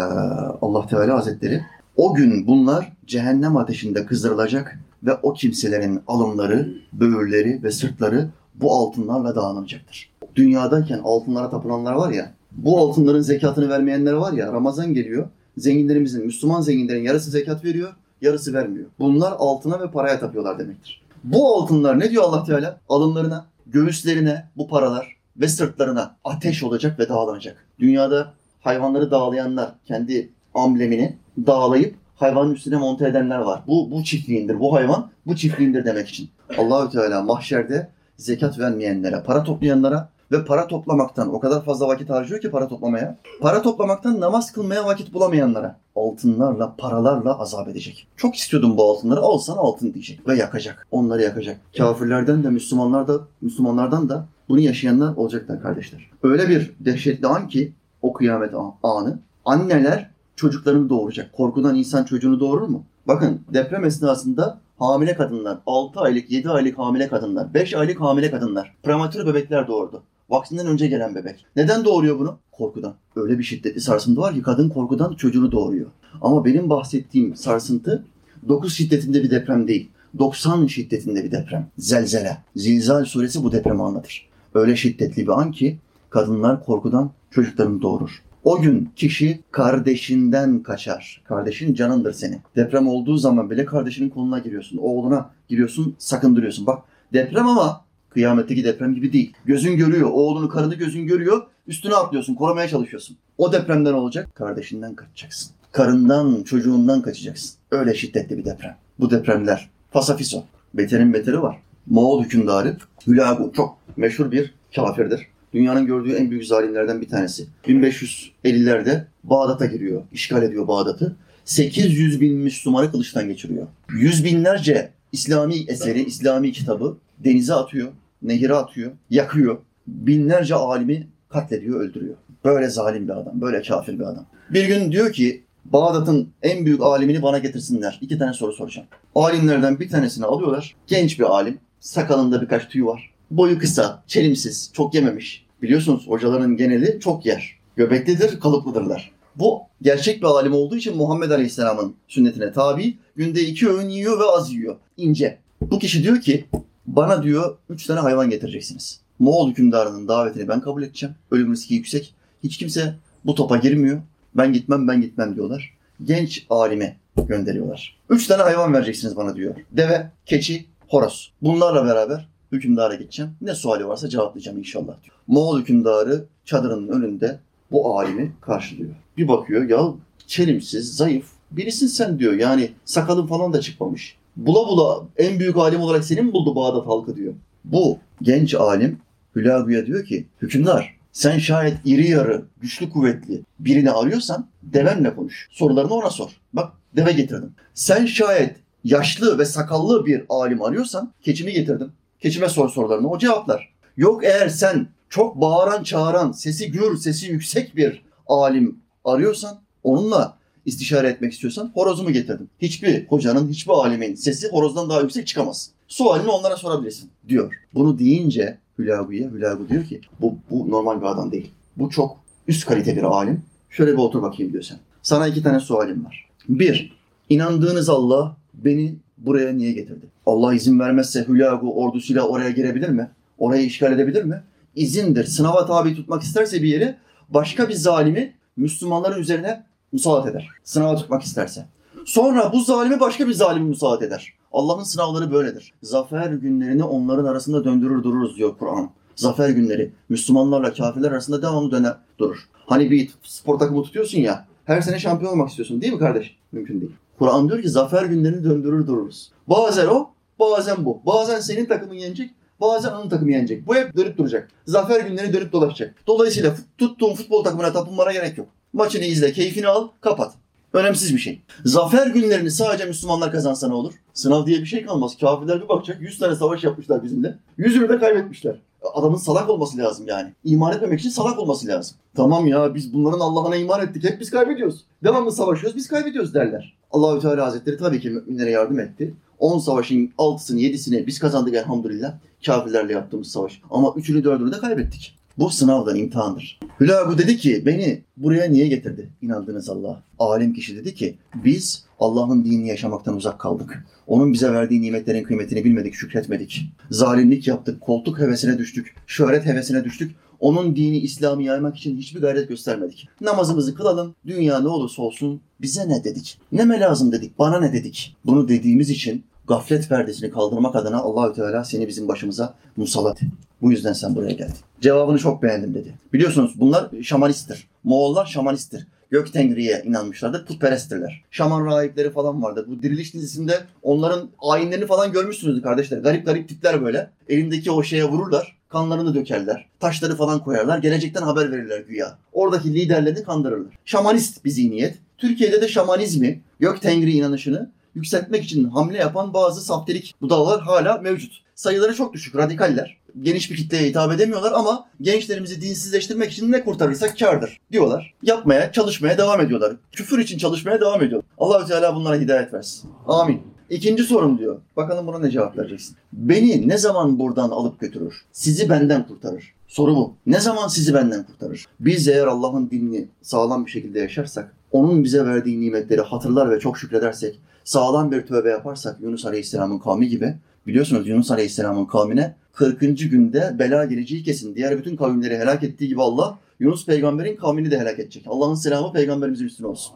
[0.63, 1.61] Allah Teala Hazretleri
[1.97, 9.35] o gün bunlar cehennem ateşinde kızdırılacak ve o kimselerin alınları, böğürleri ve sırtları bu altınlarla
[9.35, 10.11] dağınacaktır.
[10.37, 16.61] Dünyadayken altınlara tapınanlar var ya, bu altınların zekatını vermeyenler var ya, Ramazan geliyor, zenginlerimizin, Müslüman
[16.61, 18.87] zenginlerin yarısı zekat veriyor, yarısı vermiyor.
[18.99, 21.03] Bunlar altına ve paraya tapıyorlar demektir.
[21.25, 22.81] Bu altınlar ne diyor Allah Teala?
[22.89, 27.67] Alınlarına, göğüslerine bu paralar ve sırtlarına ateş olacak ve dağlanacak.
[27.79, 33.63] Dünyada hayvanları dağlayanlar kendi amblemini dağlayıp hayvanın üstüne monte edenler var.
[33.67, 34.61] Bu bu çiftliğindir.
[34.61, 36.29] Bu hayvan bu çiftliğindir demek için.
[36.59, 42.41] Allahü Teala mahşerde zekat vermeyenlere, para toplayanlara ve para toplamaktan o kadar fazla vakit harcıyor
[42.41, 43.17] ki para toplamaya.
[43.41, 48.09] Para toplamaktan namaz kılmaya vakit bulamayanlara altınlarla, paralarla azap edecek.
[48.17, 49.21] Çok istiyordum bu altınları.
[49.21, 50.87] Alsan altın diyecek ve yakacak.
[50.91, 51.61] Onları yakacak.
[51.77, 56.11] Kafirlerden de Müslümanlar da Müslümanlardan da bunu yaşayanlar olacaklar kardeşler.
[56.23, 57.73] Öyle bir dehşetli an ki
[58.03, 61.33] o kıyamet an- anı anneler çocuklarını doğuracak.
[61.33, 62.85] Korkudan insan çocuğunu doğurur mu?
[63.09, 68.77] Bakın deprem esnasında hamile kadınlar, 6 aylık, 7 aylık hamile kadınlar, 5 aylık hamile kadınlar,
[68.83, 70.03] prematür bebekler doğurdu.
[70.31, 71.47] Vaktinden önce gelen bebek.
[71.57, 72.39] Neden doğuruyor bunu?
[72.53, 72.95] Korkudan.
[73.17, 75.87] Öyle bir şiddetli sarsıntı var ki kadın korkudan çocuğunu doğuruyor.
[76.21, 78.05] Ama benim bahsettiğim sarsıntı
[78.49, 79.91] 9 şiddetinde bir deprem değil.
[80.19, 81.67] 90 şiddetinde bir deprem.
[81.79, 82.39] Zelzele.
[82.57, 84.29] Zilzal suresi bu depremi anlatır.
[84.55, 85.79] Öyle şiddetli bir an ki
[86.11, 88.23] kadınlar korkudan çocuklarını doğurur.
[88.45, 91.23] O gün kişi kardeşinden kaçar.
[91.25, 92.39] Kardeşin canındır seni.
[92.57, 94.79] Deprem olduğu zaman bile kardeşinin koluna giriyorsun.
[94.79, 96.67] Oğluna giriyorsun, sakındırıyorsun.
[96.67, 99.33] Bak deprem ama kıyametteki deprem gibi değil.
[99.45, 100.11] Gözün görüyor.
[100.13, 101.43] Oğlunu, karını gözün görüyor.
[101.67, 103.17] Üstüne atlıyorsun, korumaya çalışıyorsun.
[103.39, 104.35] O depremden olacak.
[104.35, 105.53] Kardeşinden kaçacaksın.
[105.73, 107.59] Karından, çocuğundan kaçacaksın.
[107.71, 108.77] Öyle şiddetli bir deprem.
[109.01, 109.71] Bu depremler.
[109.91, 110.45] Fasafiso.
[110.75, 111.57] Beterin beteri var.
[111.87, 112.77] Moğol hükümdarı
[113.07, 115.27] Hülagu çok meşhur bir kafirdir.
[115.55, 117.47] Dünyanın gördüğü en büyük zalimlerden bir tanesi.
[117.67, 120.03] 1550'lerde Bağdat'a giriyor.
[120.13, 121.17] işgal ediyor Bağdat'ı.
[121.45, 123.67] 800 bin Müslümanı kılıçtan geçiriyor.
[123.91, 127.89] Yüz binlerce İslami eseri, İslami kitabı denize atıyor,
[128.23, 129.59] nehire atıyor, yakıyor.
[129.87, 132.15] Binlerce alimi katlediyor, öldürüyor.
[132.45, 134.27] Böyle zalim bir adam, böyle kafir bir adam.
[134.51, 137.99] Bir gün diyor ki Bağdat'ın en büyük alimini bana getirsinler.
[138.03, 138.89] İki tane soru soracağım.
[139.15, 140.77] Alimlerden bir tanesini alıyorlar.
[140.87, 141.59] Genç bir alim.
[141.81, 143.10] Sakalında birkaç tüy var.
[143.31, 145.47] Boyu kısa, çelimsiz, çok yememiş.
[145.63, 147.59] Biliyorsunuz hocaların geneli çok yer.
[147.77, 149.13] Göbeklidir, kalıplıdırlar.
[149.37, 152.99] Bu gerçek bir alim olduğu için Muhammed Aleyhisselam'ın sünnetine tabi.
[153.17, 154.77] Günde iki öğün yiyor ve az yiyor.
[154.97, 155.39] İnce.
[155.61, 156.45] Bu kişi diyor ki
[156.87, 159.01] bana diyor üç tane hayvan getireceksiniz.
[159.19, 161.15] Moğol hükümdarının davetini ben kabul edeceğim.
[161.31, 162.15] Ölüm riski yüksek.
[162.45, 164.01] Hiç kimse bu topa girmiyor.
[164.35, 165.75] Ben gitmem ben gitmem diyorlar.
[166.05, 166.97] Genç alime
[167.29, 167.97] gönderiyorlar.
[168.11, 169.55] Üç tane hayvan vereceksiniz bana diyor.
[169.73, 171.33] Deve, keçi, horoz.
[171.43, 173.31] Bunlarla beraber hükümdara gideceğim.
[173.41, 175.17] Ne suali varsa cevaplayacağım inşallah diyor.
[175.27, 177.39] Moğol hükümdarı çadırının önünde
[177.71, 178.91] bu alimi karşılıyor.
[179.17, 179.93] Bir bakıyor ya
[180.27, 182.33] çelimsiz, zayıf, Birisin sen diyor.
[182.33, 184.17] Yani sakalın falan da çıkmamış.
[184.37, 187.35] Bula bula en büyük alim olarak seni mi buldu Bağdat halkı diyor.
[187.65, 188.99] Bu genç alim
[189.37, 195.49] Hülagu'ya diyor ki hükümdar sen şayet iri yarı, güçlü kuvvetli birini arıyorsan devenle konuş.
[195.53, 196.31] Sorularını ona sor.
[196.53, 197.53] Bak deve getirdim.
[197.75, 201.93] Sen şayet yaşlı ve sakallı bir alim arıyorsan keçimi getirdim.
[202.21, 203.69] Keçime sor sorularını o cevaplar.
[203.97, 211.09] Yok eğer sen çok bağıran çağıran, sesi gür, sesi yüksek bir alim arıyorsan onunla istişare
[211.09, 212.51] etmek istiyorsan horozumu getirdim.
[212.59, 215.71] Hiçbir hocanın, hiçbir alimin sesi horozdan daha yüksek çıkamaz.
[215.89, 217.55] Sualini onlara sorabilirsin diyor.
[217.75, 221.51] Bunu deyince Hülagu'ya, Hülagu diyor ki bu, bu normal bir adam değil.
[221.77, 222.17] Bu çok
[222.49, 223.43] üst kalite bir alim.
[223.71, 224.79] Şöyle bir otur bakayım diyor sen.
[225.03, 226.29] Sana iki tane sualim var.
[226.49, 226.97] Bir,
[227.29, 230.07] inandığınız Allah beni buraya niye getirdi?
[230.27, 233.11] Allah izin vermezse Hülagu ordusuyla oraya girebilir mi?
[233.39, 234.43] Orayı işgal edebilir mi?
[234.77, 235.25] İzindir.
[235.25, 236.97] Sınava tabi tutmak isterse bir yeri
[237.29, 240.49] başka bir zalimi Müslümanların üzerine musallat eder.
[240.65, 241.67] Sınava tutmak isterse.
[242.05, 244.33] Sonra bu zalimi başka bir zalimi musallat eder.
[244.53, 245.73] Allah'ın sınavları böyledir.
[245.83, 248.91] Zafer günlerini onların arasında döndürür dururuz diyor Kur'an.
[249.17, 252.49] Zafer günleri Müslümanlarla kafirler arasında devamlı döner durur.
[252.67, 256.37] Hani bir spor takımı tutuyorsun ya her sene şampiyon olmak istiyorsun değil mi kardeş?
[256.53, 256.93] Mümkün değil.
[257.21, 259.31] Kur'an diyor ki zafer günlerini döndürür dururuz.
[259.49, 261.03] Bazen o, bazen bu.
[261.07, 262.31] Bazen senin takımın yenecek,
[262.61, 263.67] bazen onun takımı yenecek.
[263.67, 264.51] Bu hep dönüp duracak.
[264.67, 265.95] Zafer günleri dönüp dolaşacak.
[266.07, 268.49] Dolayısıyla tuttuğun futbol takımına tapınmana gerek yok.
[268.73, 270.33] Maçını izle, keyfini al, kapat.
[270.73, 271.43] Önemsiz bir şey.
[271.65, 273.95] Zafer günlerini sadece Müslümanlar kazansa ne olur?
[274.15, 275.19] Sınav diye bir şey kalmaz.
[275.21, 277.39] Kafirler bir bakacak 100 tane savaş yapmışlar bizimle.
[277.57, 278.57] Yüzünü de kaybetmişler.
[278.95, 280.33] Adamın salak olması lazım yani.
[280.45, 281.97] İman etmemek için salak olması lazım.
[282.15, 284.05] Tamam ya biz bunların Allah'ına iman ettik.
[284.05, 284.85] Hep biz kaybediyoruz.
[285.05, 286.80] Devamlı savaşıyoruz biz kaybediyoruz derler.
[286.91, 289.15] Allahü Teala Hazretleri tabii ki müminlere yardım etti.
[289.39, 292.15] 10 savaşın 6'sını 7'sini biz kazandık elhamdülillah.
[292.47, 293.61] Kafirlerle yaptığımız savaş.
[293.71, 295.19] Ama 3'ünü 4'ünü de kaybettik.
[295.39, 296.61] Bu sınavdan imtihandır.
[296.81, 300.03] Hülagu dedi ki beni buraya niye getirdi inandığınız Allah?
[300.19, 303.85] Alim kişi dedi ki biz Allah'ın dinini yaşamaktan uzak kaldık.
[304.07, 306.73] Onun bize verdiği nimetlerin kıymetini bilmedik, şükretmedik.
[306.91, 310.15] Zalimlik yaptık, koltuk hevesine düştük, şöhret hevesine düştük.
[310.41, 313.09] Onun dini İslam'ı yaymak için hiçbir gayret göstermedik.
[313.21, 316.39] Namazımızı kılalım, dünya ne olursa olsun bize ne dedik?
[316.53, 318.17] Neme lazım dedik, bana ne dedik?
[318.27, 323.21] Bunu dediğimiz için gaflet perdesini kaldırmak adına Allahü Teala seni bizim başımıza musallat.
[323.63, 324.55] Bu yüzden sen buraya geldin.
[324.81, 325.95] Cevabını çok beğendim dedi.
[326.13, 327.69] Biliyorsunuz bunlar şamanisttir.
[327.85, 328.87] Moğollar şamanisttir.
[329.11, 330.47] Gök Tengri'ye inanmışlardır.
[330.47, 331.25] Putperesttirler.
[331.31, 332.67] Şaman rahipleri falan vardır.
[332.69, 335.99] Bu diriliş dizisinde onların ayinlerini falan görmüşsünüzdür kardeşler.
[335.99, 337.11] Garip garip tipler böyle.
[337.29, 338.57] Elindeki o şeye vururlar.
[338.69, 339.67] Kanlarını dökerler.
[339.81, 340.79] Taşları falan koyarlar.
[340.79, 342.19] Gelecekten haber verirler güya.
[342.33, 343.75] Oradaki liderlerini kandırırlar.
[343.85, 344.99] Şamanist bir zihniyet.
[345.19, 351.33] Türkiye'de de şamanizmi, Gök Tengri inanışını yükseltmek için hamle yapan bazı saftelik budalalar hala mevcut.
[351.61, 352.97] Sayıları çok düşük, radikaller.
[353.23, 358.15] Geniş bir kitleye hitap edemiyorlar ama gençlerimizi dinsizleştirmek için ne kurtarırsak kardır diyorlar.
[358.23, 359.77] Yapmaya, çalışmaya devam ediyorlar.
[359.93, 361.31] Küfür için çalışmaya devam ediyorlar.
[361.39, 362.91] Allahü Teala bunlara hidayet versin.
[363.07, 363.43] Amin.
[363.71, 364.61] İkinci sorum diyor.
[364.77, 365.97] Bakalım buna ne cevap vereceksin?
[366.13, 368.25] Beni ne zaman buradan alıp götürür?
[368.33, 369.55] Sizi benden kurtarır.
[369.69, 370.15] Soru bu.
[370.27, 371.67] Ne zaman sizi benden kurtarır?
[371.81, 376.79] Biz eğer Allah'ın dinini sağlam bir şekilde yaşarsak, onun bize verdiği nimetleri hatırlar ve çok
[376.79, 380.35] şükredersek, sağlam bir tövbe yaparsak Yunus Aleyhisselam'ın kavmi gibi,
[380.67, 382.81] biliyorsunuz Yunus Aleyhisselam'ın kavmine 40.
[382.81, 384.55] günde bela geleceği kesin.
[384.55, 388.25] Diğer bütün kavimleri helak ettiği gibi Allah Yunus peygamberin kavmini de helak edecek.
[388.27, 389.95] Allah'ın selamı peygamberimizin üstüne olsun.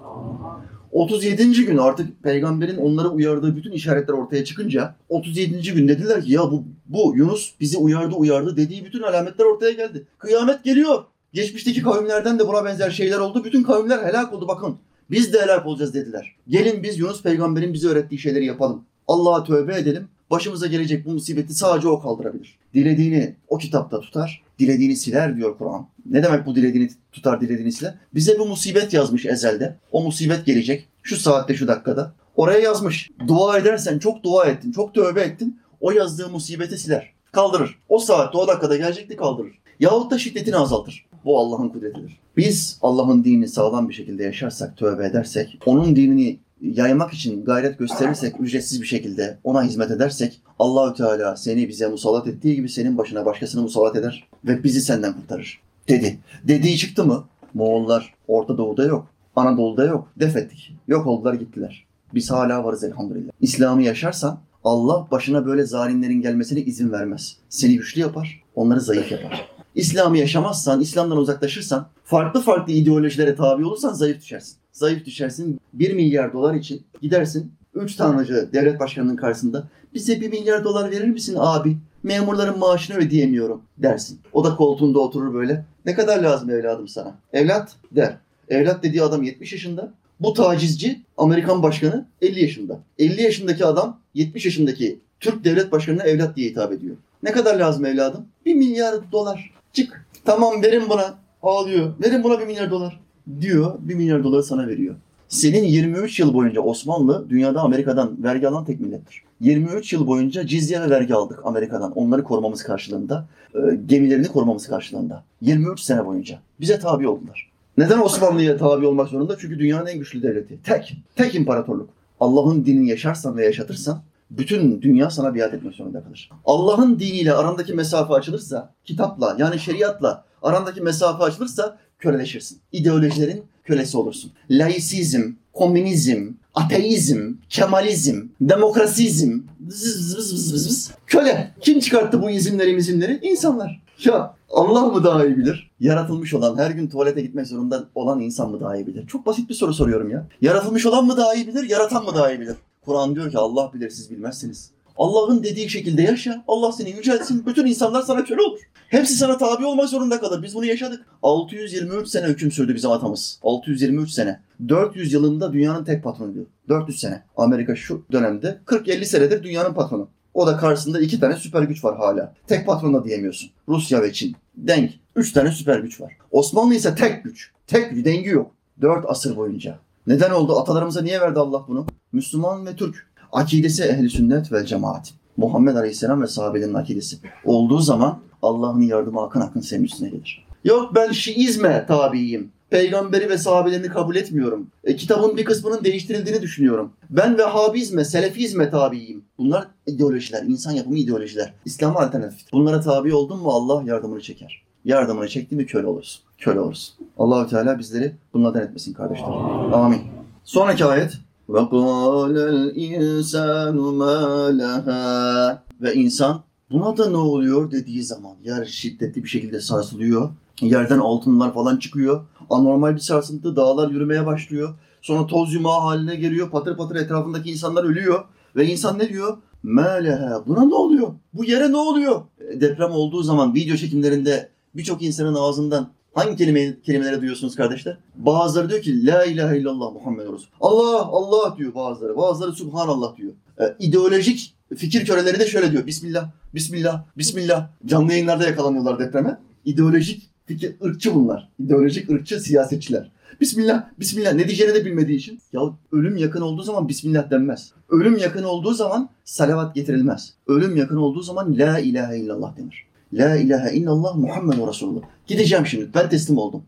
[0.93, 1.65] 37.
[1.65, 5.73] gün artık peygamberin onları uyardığı bütün işaretler ortaya çıkınca 37.
[5.73, 10.07] gün dediler ki ya bu, bu Yunus bizi uyardı uyardı dediği bütün alametler ortaya geldi.
[10.19, 11.05] Kıyamet geliyor.
[11.33, 13.45] Geçmişteki kavimlerden de buna benzer şeyler oldu.
[13.45, 14.77] Bütün kavimler helak oldu bakın.
[15.11, 16.37] Biz de helak olacağız dediler.
[16.49, 18.85] Gelin biz Yunus peygamberin bize öğrettiği şeyleri yapalım.
[19.09, 20.09] Allah'a tövbe edelim.
[20.31, 22.59] Başımıza gelecek bu musibeti sadece o kaldırabilir.
[22.75, 25.87] Dilediğini o kitapta tutar, dilediğini siler diyor Kur'an.
[26.07, 27.95] Ne demek bu dilediğini tutar, dilediğini siler?
[28.15, 29.77] Bize bu musibet yazmış ezelde.
[29.93, 30.89] O musibet gelecek.
[31.03, 32.13] Şu saatte, şu dakikada.
[32.37, 33.11] Oraya yazmış.
[33.29, 35.61] Dua edersen çok dua ettin, çok tövbe ettin.
[35.81, 37.13] O yazdığı musibeti siler.
[37.33, 37.79] Kaldırır.
[37.89, 39.59] O saatte, o dakikada gelecekti kaldırır.
[39.81, 41.07] Yahut da şiddetini azaltır.
[41.25, 42.21] Bu Allah'ın kudretidir.
[42.37, 48.41] Biz Allah'ın dinini sağlam bir şekilde yaşarsak, tövbe edersek, onun dinini yaymak için gayret gösterirsek,
[48.41, 53.27] ücretsiz bir şekilde ona hizmet edersek Allahü Teala seni bize musallat ettiği gibi senin başına
[53.27, 55.61] başkasını musallat eder ve bizi senden kurtarır.
[55.89, 56.19] Dedi.
[56.45, 57.25] Dediği çıktı mı?
[57.55, 59.07] Moğollar Orta Doğu'da yok.
[59.37, 60.09] Anadolu'da yok.
[60.17, 60.77] Def ettik.
[60.89, 61.87] Yok oldular gittiler.
[62.15, 63.33] Biz hala varız elhamdülillah.
[63.41, 67.37] İslam'ı yaşarsan Allah başına böyle zalimlerin gelmesine izin vermez.
[67.49, 69.49] Seni güçlü yapar, onları zayıf yapar.
[69.75, 74.57] İslam'ı yaşamazsan, İslam'dan uzaklaşırsan, farklı farklı ideolojilere tabi olursan zayıf düşersin.
[74.75, 75.61] Zayıf düşersin.
[75.73, 77.53] 1 milyar dolar için gidersin.
[77.75, 81.77] 3 tanrıcı devlet başkanının karşısında bize 1 milyar dolar verir misin abi?
[82.03, 84.21] Memurların maaşını ödeyemiyorum dersin.
[84.33, 85.65] O da koltuğunda oturur böyle.
[85.87, 87.15] Ne kadar lazım evladım sana?
[87.33, 88.17] Evlat der.
[88.49, 89.93] Evlat dediği adam 70 yaşında.
[90.21, 92.81] Bu tacizci Amerikan başkanı 50 yaşında.
[92.99, 96.97] 50 yaşındaki adam 70 yaşındaki Türk devlet başkanına evlat diye hitap ediyor.
[97.23, 98.27] Ne kadar lazım evladım?
[98.47, 99.51] 1 milyar dolar.
[99.73, 100.07] Çık.
[100.25, 101.15] Tamam verin buna.
[101.43, 101.93] Ağlıyor.
[102.05, 103.01] Verin buna 1 milyar dolar.
[103.41, 104.95] Diyor 1 milyar doları sana veriyor.
[105.29, 109.23] Senin 23 yıl boyunca Osmanlı dünyada Amerika'dan vergi alan tek millettir.
[109.41, 111.93] 23 yıl boyunca cizye ve vergi aldık Amerika'dan.
[111.93, 113.27] Onları korumamız karşılığında.
[113.55, 115.25] e, Gemilerini korumamız karşılığında.
[115.41, 116.39] 23 sene boyunca.
[116.61, 117.51] Bize tabi oldular.
[117.79, 119.37] Neden Osmanlı'ya tabi olmak zorunda?
[119.41, 120.59] Çünkü dünyanın en güçlü devleti.
[120.63, 120.97] Tek.
[121.17, 121.91] Tek imparatorluk.
[122.21, 126.31] Allah'ın dinini yaşarsan ve yaşatırsan bütün dünya sana biat etmek zorunda kalır.
[126.45, 132.59] Allah'ın diniyle arandaki mesafe açılırsa, kitapla yani şeriatla arandaki mesafe açılırsa köleleşirsin.
[132.73, 134.33] İdeolojilerin kölesi olursun.
[134.51, 140.91] Laisizm, komünizm, ateizm, kemalizm, demokrasizm, zız zız zız zız zız.
[141.07, 141.55] köle.
[141.61, 143.19] Kim çıkarttı bu izimleri mizimleri?
[143.23, 143.83] İnsanlar.
[144.05, 145.71] Ya Allah mı daha iyi bilir?
[145.81, 149.07] Yaratılmış olan, her gün tuvalete gitmek zorunda olan insan mı daha iyi bilir?
[149.07, 150.27] Çok basit bir soru soruyorum ya.
[150.41, 152.55] Yaratılmış olan mı daha iyi bilir, yaratan mı daha iyi bilir?
[152.85, 154.71] Kur'an diyor ki Allah bilir siz bilmezsiniz.
[154.97, 156.45] Allah'ın dediği şekilde yaşa.
[156.49, 157.47] Allah seni yüceltsin.
[157.47, 158.59] Bütün insanlar sana köle olur.
[158.89, 160.43] Hepsi sana tabi olmak zorunda kalır.
[160.43, 161.07] Biz bunu yaşadık.
[161.23, 163.41] 623 sene hüküm sürdü bizim atamız.
[163.43, 164.41] 623 sene.
[164.69, 166.47] 400 yılında dünyanın tek patronuydu.
[166.69, 167.23] 400 sene.
[167.37, 170.09] Amerika şu dönemde 40-50 senedir dünyanın patronu.
[170.35, 172.35] O da karşısında iki tane süper güç var hala.
[172.47, 173.51] Tek patron da diyemiyorsun.
[173.69, 174.37] Rusya ve Çin.
[174.57, 174.91] Denk.
[175.17, 176.13] Üç tane süper güç var.
[176.31, 177.51] Osmanlı ise tek güç.
[177.67, 178.05] Tek güç.
[178.05, 178.51] Dengi yok.
[178.81, 179.79] Dört asır boyunca.
[180.07, 180.61] Neden oldu?
[180.61, 181.87] Atalarımıza niye verdi Allah bunu?
[182.13, 183.07] Müslüman ve Türk.
[183.35, 185.13] Akidesi ehli sünnet ve cemaat.
[185.37, 187.17] Muhammed Aleyhisselam ve sahabelerin akidesi.
[187.45, 190.47] Olduğu zaman Allah'ın yardımı akın akın senin üstüne gelir.
[190.65, 192.51] Yok ben Şiizme tabiyim.
[192.71, 194.67] Peygamberi ve sahabelerini kabul etmiyorum.
[194.85, 196.93] E, kitabın bir kısmının değiştirildiğini düşünüyorum.
[197.11, 199.25] Ben Vehhabizme, Selefizme tabiyim.
[199.39, 201.53] Bunlar ideolojiler, insan yapımı ideolojiler.
[201.65, 202.53] İslam'a alternatif.
[202.53, 204.63] Bunlara tabi oldun mu Allah yardımını çeker.
[204.85, 206.23] Yardımını çekti mi köle olursun.
[206.39, 206.95] Köle olursun.
[207.19, 209.29] Allahü Teala bizleri bunlardan etmesin kardeşler.
[209.73, 210.01] Amin.
[210.45, 211.13] Sonraki ayet.
[211.50, 214.18] وَقَالَ الْاِنْسَانُ مَا
[214.62, 220.30] لَهَا Ve insan buna da ne oluyor dediği zaman yer şiddetli bir şekilde sarsılıyor.
[220.62, 222.26] Yerden altınlar falan çıkıyor.
[222.50, 224.76] Anormal bir sarsıntı, dağlar yürümeye başlıyor.
[225.02, 226.50] Sonra toz yumağı haline geliyor.
[226.50, 228.24] Patır patır etrafındaki insanlar ölüyor.
[228.56, 229.38] Ve insan ne diyor?
[229.64, 230.32] Melehe.
[230.48, 231.08] Buna ne oluyor?
[231.34, 232.22] Bu yere ne oluyor?
[232.50, 237.99] E, Deprem olduğu zaman video çekimlerinde birçok insanın ağzından hangi kelime, kelimeleri duyuyorsunuz kardeşler?
[238.17, 240.47] Bazıları diyor ki La ilahe illallah Muhammed Resul.
[240.61, 242.17] Allah Allah diyor bazıları.
[242.17, 243.33] Bazıları Subhanallah diyor.
[243.61, 245.87] E, ideolojik fikir köreleri de şöyle diyor.
[245.87, 247.69] Bismillah, Bismillah, Bismillah.
[247.87, 249.39] Canlı yayınlarda yakalanıyorlar depreme.
[249.65, 251.49] İdeolojik fikir, ırkçı bunlar.
[251.59, 253.11] İdeolojik ırkçı siyasetçiler.
[253.41, 255.41] Bismillah, Bismillah ne diyeceğini de bilmediği için.
[255.53, 255.61] Ya
[255.93, 257.73] ölüm yakın olduğu zaman Bismillah denmez.
[257.89, 260.35] Ölüm yakın olduğu zaman salavat getirilmez.
[260.47, 262.87] Ölüm yakın olduğu zaman La ilahe illallah denir.
[263.15, 265.03] La ilahe illallah Muhammed Resulullah.
[265.27, 265.91] Gideceğim şimdi.
[265.95, 266.63] Ben teslim oldum.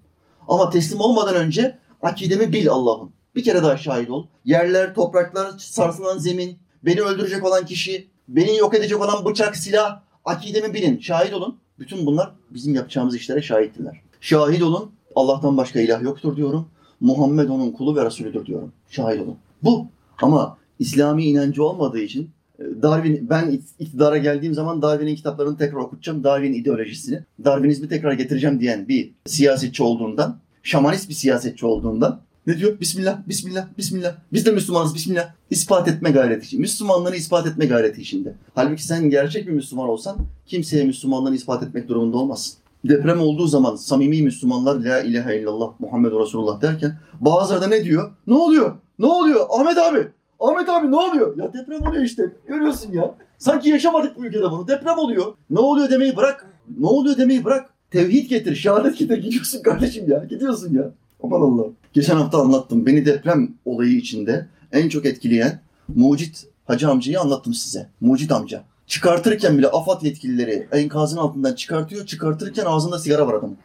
[0.49, 3.13] Ama teslim olmadan önce akidemi bil Allah'ım.
[3.35, 4.27] Bir kere daha şahit ol.
[4.45, 10.75] Yerler, topraklar, sarsılan zemin, beni öldürecek olan kişi, beni yok edecek olan bıçak, silah, akidemi
[10.75, 11.01] bilin.
[11.01, 11.59] Şahit olun.
[11.79, 14.01] Bütün bunlar bizim yapacağımız işlere şahittiler.
[14.21, 14.91] Şahit olun.
[15.15, 16.69] Allah'tan başka ilah yoktur diyorum.
[17.01, 18.73] Muhammed onun kulu ve Resulüdür diyorum.
[18.91, 19.37] Şahit olun.
[19.63, 19.87] Bu.
[20.23, 26.25] Ama İslami inancı olmadığı için Darwin, ben iktidara geldiğim zaman Darwin'in kitaplarını tekrar okutacağım.
[26.25, 32.81] Darwin ideolojisini, Darwinizmi tekrar getireceğim diyen bir siyasetçi olduğundan, şamanist bir siyasetçi olduğundan ne diyor?
[32.81, 34.14] Bismillah, Bismillah, Bismillah.
[34.33, 35.29] Biz de Müslümanız, Bismillah.
[35.51, 36.61] İspat etme gayreti için.
[36.61, 38.35] Müslümanlığını ispat etme gayreti içinde.
[38.55, 40.16] Halbuki sen gerçek bir Müslüman olsan
[40.47, 42.59] kimseye Müslümanlığını ispat etmek durumunda olmazsın.
[42.85, 48.11] Deprem olduğu zaman samimi Müslümanlar La ilahe illallah Muhammed Resulullah derken bazıları da ne diyor?
[48.27, 48.75] Ne oluyor?
[48.99, 49.47] Ne oluyor?
[49.51, 50.09] Ahmet abi,
[50.40, 51.37] Ahmet abi ne oluyor?
[51.37, 52.33] Ya deprem oluyor işte.
[52.49, 53.14] Görüyorsun ya.
[53.38, 54.68] Sanki yaşamadık bu ülkede bunu.
[54.68, 55.35] Deprem oluyor.
[55.51, 56.46] Ne oluyor demeyi bırak.
[56.79, 57.70] Ne oluyor demeyi bırak.
[57.90, 59.18] Tevhid getir, şehadet getir.
[59.18, 60.25] Gidiyorsun kardeşim ya.
[60.25, 60.90] Gidiyorsun ya.
[61.22, 61.64] Aman Allah.
[61.92, 62.87] Geçen hafta anlattım.
[62.87, 67.88] Beni deprem olayı içinde en çok etkileyen Mucit Hacı amcayı anlattım size.
[68.01, 68.64] Mucit amca.
[68.87, 72.07] Çıkartırken bile AFAD yetkilileri enkazın altından çıkartıyor.
[72.07, 73.57] Çıkartırken ağzında sigara var adamın.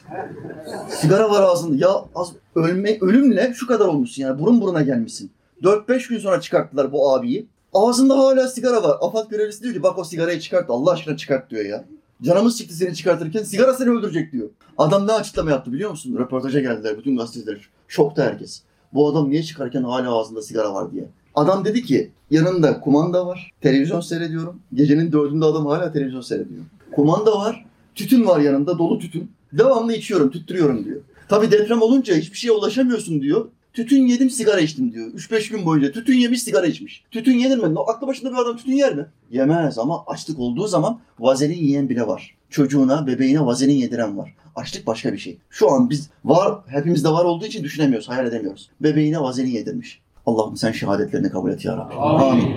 [0.90, 1.76] Sigara var ağzında.
[1.86, 4.40] Ya az, ölme, ölümle şu kadar olmuşsun yani.
[4.40, 5.32] Burun buruna gelmişsin.
[5.64, 7.48] 4-5 gün sonra çıkarttılar bu abiyi.
[7.74, 8.98] Ağzında hala sigara var.
[9.02, 10.70] AFAD görevlisi diyor ki bak o sigarayı çıkart.
[10.70, 11.86] Allah aşkına çıkart diyor ya.
[12.22, 14.50] Canımız çıktı seni çıkartırken sigara seni öldürecek diyor.
[14.78, 16.18] Adam ne açıklama yaptı biliyor musun?
[16.18, 17.70] Röportaja geldiler bütün gazeteciler.
[17.88, 18.62] Şokta herkes.
[18.94, 21.06] Bu adam niye çıkarken hala ağzında sigara var diye.
[21.36, 23.52] Adam dedi ki yanında kumanda var.
[23.62, 24.60] Televizyon seyrediyorum.
[24.74, 26.62] Gecenin dördünde adam hala televizyon seyrediyor.
[26.92, 27.66] Kumanda var.
[27.96, 29.32] Tütün var yanında dolu tütün.
[29.54, 31.02] Devamlı içiyorum, tüttürüyorum diyor.
[31.30, 33.48] Tabi deprem olunca hiçbir şeye ulaşamıyorsun diyor.
[33.74, 35.08] Tütün yedim sigara içtim diyor.
[35.14, 37.04] 3-5 gün boyunca tütün yemiş sigara içmiş.
[37.12, 37.80] Tütün yenir mi?
[37.88, 39.06] Aklı başında bir adam tütün yer mi?
[39.32, 42.36] Yemez ama açlık olduğu zaman vazelin yiyen bile var.
[42.50, 44.36] çocuğuna, bebeğine vazelin yediren var.
[44.56, 45.38] Açlık başka bir şey.
[45.50, 48.70] Şu an biz var, hepimizde var olduğu için düşünemiyoruz, hayal edemiyoruz.
[48.82, 50.00] Bebeğine vazelin yedirmiş.
[50.26, 51.94] Allah'ım sen şehadetlerini kabul et ya Rabbi.
[51.94, 52.54] Amin.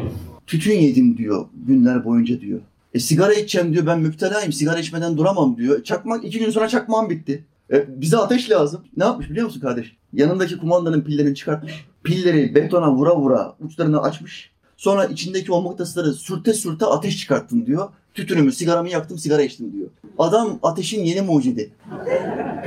[0.47, 2.61] Tütün yedim diyor günler boyunca diyor.
[2.95, 5.85] E sigara içeceğim diyor ben müptelayım sigara içmeden duramam diyor.
[5.85, 7.45] Çakmak iki gün sonra çakmağım bitti.
[7.73, 8.85] E, bize ateş lazım.
[8.97, 9.97] Ne yapmış biliyor musun kardeş?
[10.13, 11.87] Yanındaki kumandanın pillerini çıkartmış.
[12.05, 14.51] Pilleri betona vura vura uçlarını açmış.
[14.77, 17.89] Sonra içindeki o mıknatısları sürte sürte ateş çıkarttım diyor.
[18.15, 19.89] Tütünümü, sigaramı yaktım, sigara içtim diyor.
[20.19, 21.73] Adam ateşin yeni mucidi.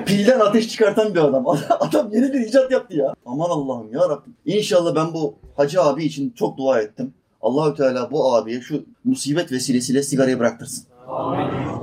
[0.06, 1.48] Pilden ateş çıkartan bir adam.
[1.70, 3.14] Adam yeni bir icat yaptı ya.
[3.26, 4.34] Aman Allah'ım ya Rabbim.
[4.46, 7.14] İnşallah ben bu hacı abi için çok dua ettim.
[7.42, 10.86] Allahü Teala bu abiye şu musibet vesilesiyle sigarayı bıraktırsın.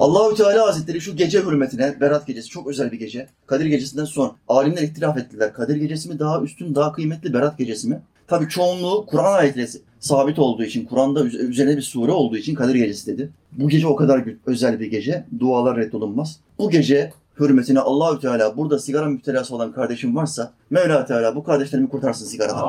[0.01, 3.29] Allahü Teala Hazretleri şu gece hürmetine, Berat gecesi çok özel bir gece.
[3.47, 5.53] Kadir gecesinden sonra alimler ihtilaf ettiler.
[5.53, 8.03] Kadir gecesi mi daha üstün, daha kıymetli, Berat gecesi mi?
[8.27, 9.69] Tabii çoğunluğu Kur'an ayetleri
[10.01, 13.31] sabit olduğu için, Kur'an'da üzerine bir sure olduğu için Kadir gecesi dedi.
[13.53, 15.25] Bu gece o kadar özel bir gece.
[15.41, 16.41] Dualar reddolunmaz.
[16.59, 21.89] Bu gece hürmetine Allahü Teala burada sigara müptelası olan kardeşim varsa Mevla Teala bu kardeşlerimi
[21.89, 22.63] kurtarsın sigaradan.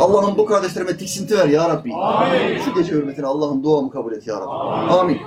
[0.00, 1.94] Allah'ım bu kardeşlerime tiksinti ver ya Rabbi.
[1.94, 2.58] Amin.
[2.64, 4.50] Şu gece hürmetine Allah'ım duamı kabul et ya Rabbi.
[4.50, 4.88] Amin.
[4.88, 5.18] Amin.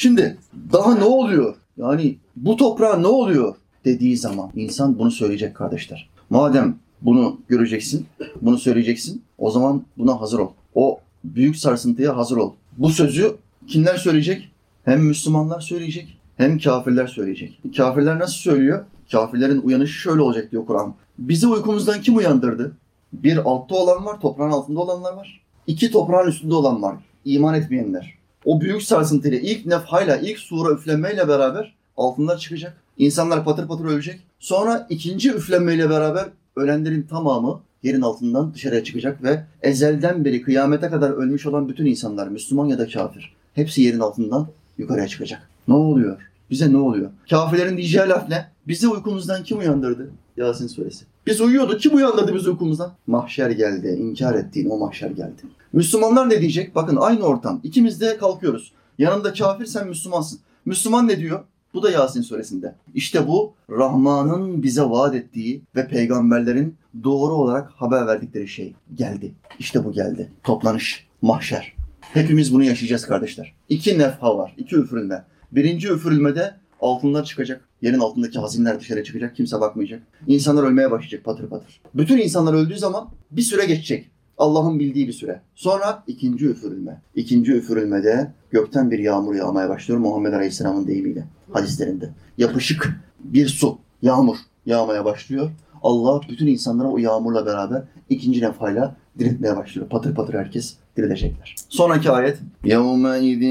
[0.00, 0.38] Şimdi
[0.72, 1.56] daha ne oluyor?
[1.76, 6.08] Yani bu toprağa ne oluyor dediği zaman insan bunu söyleyecek kardeşler.
[6.30, 8.06] Madem bunu göreceksin,
[8.42, 10.50] bunu söyleyeceksin o zaman buna hazır ol.
[10.74, 12.52] O büyük sarsıntıya hazır ol.
[12.78, 13.36] Bu sözü
[13.66, 14.50] kimler söyleyecek?
[14.84, 17.60] Hem Müslümanlar söyleyecek hem kafirler söyleyecek.
[17.76, 18.84] Kafirler nasıl söylüyor?
[19.12, 20.94] Kafirlerin uyanışı şöyle olacak diyor Kur'an.
[21.18, 22.76] Bizi uykumuzdan kim uyandırdı?
[23.12, 25.40] Bir altta olan var, toprağın altında olanlar var.
[25.66, 26.96] İki toprağın üstünde olan var.
[27.24, 28.19] İman etmeyenler.
[28.44, 32.76] O büyük sarsıntıyla ilk nefhayla, ilk sura üflenmeyle beraber altınlar çıkacak.
[32.98, 34.20] İnsanlar patır patır ölecek.
[34.38, 41.10] Sonra ikinci üflenmeyle beraber ölenlerin tamamı yerin altından dışarıya çıkacak ve ezelden beri kıyamete kadar
[41.10, 44.48] ölmüş olan bütün insanlar, Müslüman ya da kafir, hepsi yerin altından
[44.78, 45.48] yukarıya çıkacak.
[45.68, 46.16] Ne oluyor?
[46.50, 47.10] Bize ne oluyor?
[47.30, 48.46] Kafirlerin diyeceği laf ne?
[48.68, 50.10] Bizi uykumuzdan kim uyandırdı?
[50.36, 51.04] Yasin suresi.
[51.30, 51.80] Biz uyuyorduk.
[51.80, 52.92] Kim uyandırdı bizi uykumuzdan?
[53.06, 53.96] Mahşer geldi.
[54.00, 55.42] İnkar ettiğin o mahşer geldi.
[55.72, 56.74] Müslümanlar ne diyecek?
[56.74, 57.60] Bakın aynı ortam.
[57.62, 58.72] İkimiz de kalkıyoruz.
[58.98, 60.40] Yanında kafir sen Müslümansın.
[60.64, 61.40] Müslüman ne diyor?
[61.74, 62.74] Bu da Yasin suresinde.
[62.94, 69.34] İşte bu Rahman'ın bize vaat ettiği ve peygamberlerin doğru olarak haber verdikleri şey geldi.
[69.58, 70.32] İşte bu geldi.
[70.44, 71.74] Toplanış, mahşer.
[72.00, 73.54] Hepimiz bunu yaşayacağız kardeşler.
[73.68, 75.24] İki nefha var, iki üfürülme.
[75.52, 77.68] Birinci üfürülmede altınlar çıkacak.
[77.82, 79.36] Yerin altındaki hazinler dışarı çıkacak.
[79.36, 80.02] Kimse bakmayacak.
[80.26, 81.80] İnsanlar ölmeye başlayacak patır patır.
[81.94, 84.10] Bütün insanlar öldüğü zaman bir süre geçecek.
[84.38, 85.40] Allah'ın bildiği bir süre.
[85.54, 87.02] Sonra ikinci üfürülme.
[87.14, 92.10] İkinci üfürülmede gökten bir yağmur yağmaya başlıyor Muhammed Aleyhisselam'ın deyimiyle hadislerinde.
[92.38, 95.50] Yapışık bir su, yağmur yağmaya başlıyor.
[95.82, 99.88] Allah bütün insanlara o yağmurla beraber ikinci nefayla diriltmeye başlıyor.
[99.88, 101.55] Patır patır herkes dirilecekler.
[101.69, 102.37] Sonraki ayet.
[102.65, 103.43] يَوْمَئِذٍ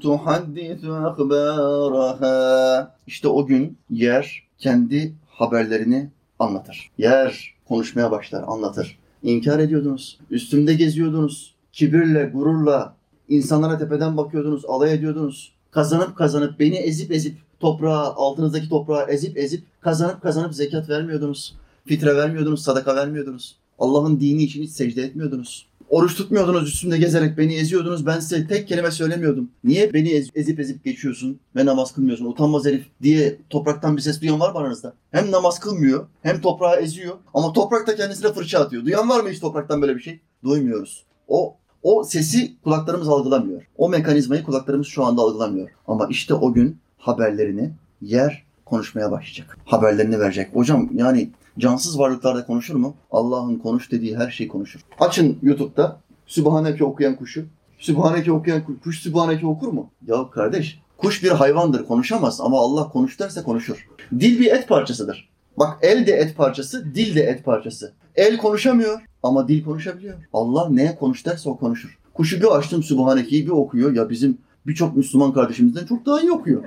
[0.00, 6.90] تُحَدِّثُ أَخْبَارَهَا İşte o gün yer kendi haberlerini anlatır.
[6.98, 8.98] Yer konuşmaya başlar, anlatır.
[9.22, 12.94] İnkar ediyordunuz, üstümde geziyordunuz, kibirle, gururla
[13.28, 15.52] insanlara tepeden bakıyordunuz, alay ediyordunuz.
[15.70, 21.54] Kazanıp kazanıp beni ezip ezip toprağa, altınızdaki toprağa ezip ezip kazanıp kazanıp zekat vermiyordunuz.
[21.86, 23.56] Fitre vermiyordunuz, sadaka vermiyordunuz.
[23.78, 25.66] Allah'ın dini için hiç secde etmiyordunuz.
[25.95, 28.05] Oruç tutmuyordunuz, üstümde gezerek beni eziyordunuz.
[28.05, 29.49] Ben size tek kelime söylemiyordum.
[29.63, 32.25] Niye beni ez- ezip ezip geçiyorsun ve namaz kılmıyorsun?
[32.25, 34.93] Utanmaz herif diye topraktan bir ses duyan var mı aranızda?
[35.11, 37.15] Hem namaz kılmıyor, hem toprağı eziyor.
[37.33, 38.85] Ama toprak da kendisine fırça atıyor.
[38.85, 40.19] Duyan var mı hiç topraktan böyle bir şey?
[40.43, 41.03] Duymuyoruz.
[41.27, 43.61] O o sesi kulaklarımız algılamıyor.
[43.77, 45.69] O mekanizmayı kulaklarımız şu anda algılamıyor.
[45.87, 49.57] Ama işte o gün haberlerini yer konuşmaya başlayacak.
[49.65, 50.55] Haberlerini verecek.
[50.55, 52.95] Hocam yani cansız varlıklarda konuşur mu?
[53.11, 54.79] Allah'ın konuş dediği her şeyi konuşur.
[54.99, 57.45] Açın YouTube'da Sübhaneke okuyan kuşu.
[57.79, 59.89] Sübhaneke okuyan kuş, kuş Sübhaneke okur mu?
[60.07, 63.87] Ya kardeş kuş bir hayvandır konuşamaz ama Allah konuş derse konuşur.
[64.19, 65.29] Dil bir et parçasıdır.
[65.57, 67.93] Bak el de et parçası, dil de et parçası.
[68.15, 70.15] El konuşamıyor ama dil konuşabiliyor.
[70.33, 71.99] Allah neye konuş derse o konuşur.
[72.13, 73.93] Kuşu bir açtım Sübhaneke'yi bir okuyor.
[73.93, 74.37] Ya bizim
[74.67, 76.63] birçok Müslüman kardeşimizden çok daha iyi okuyor.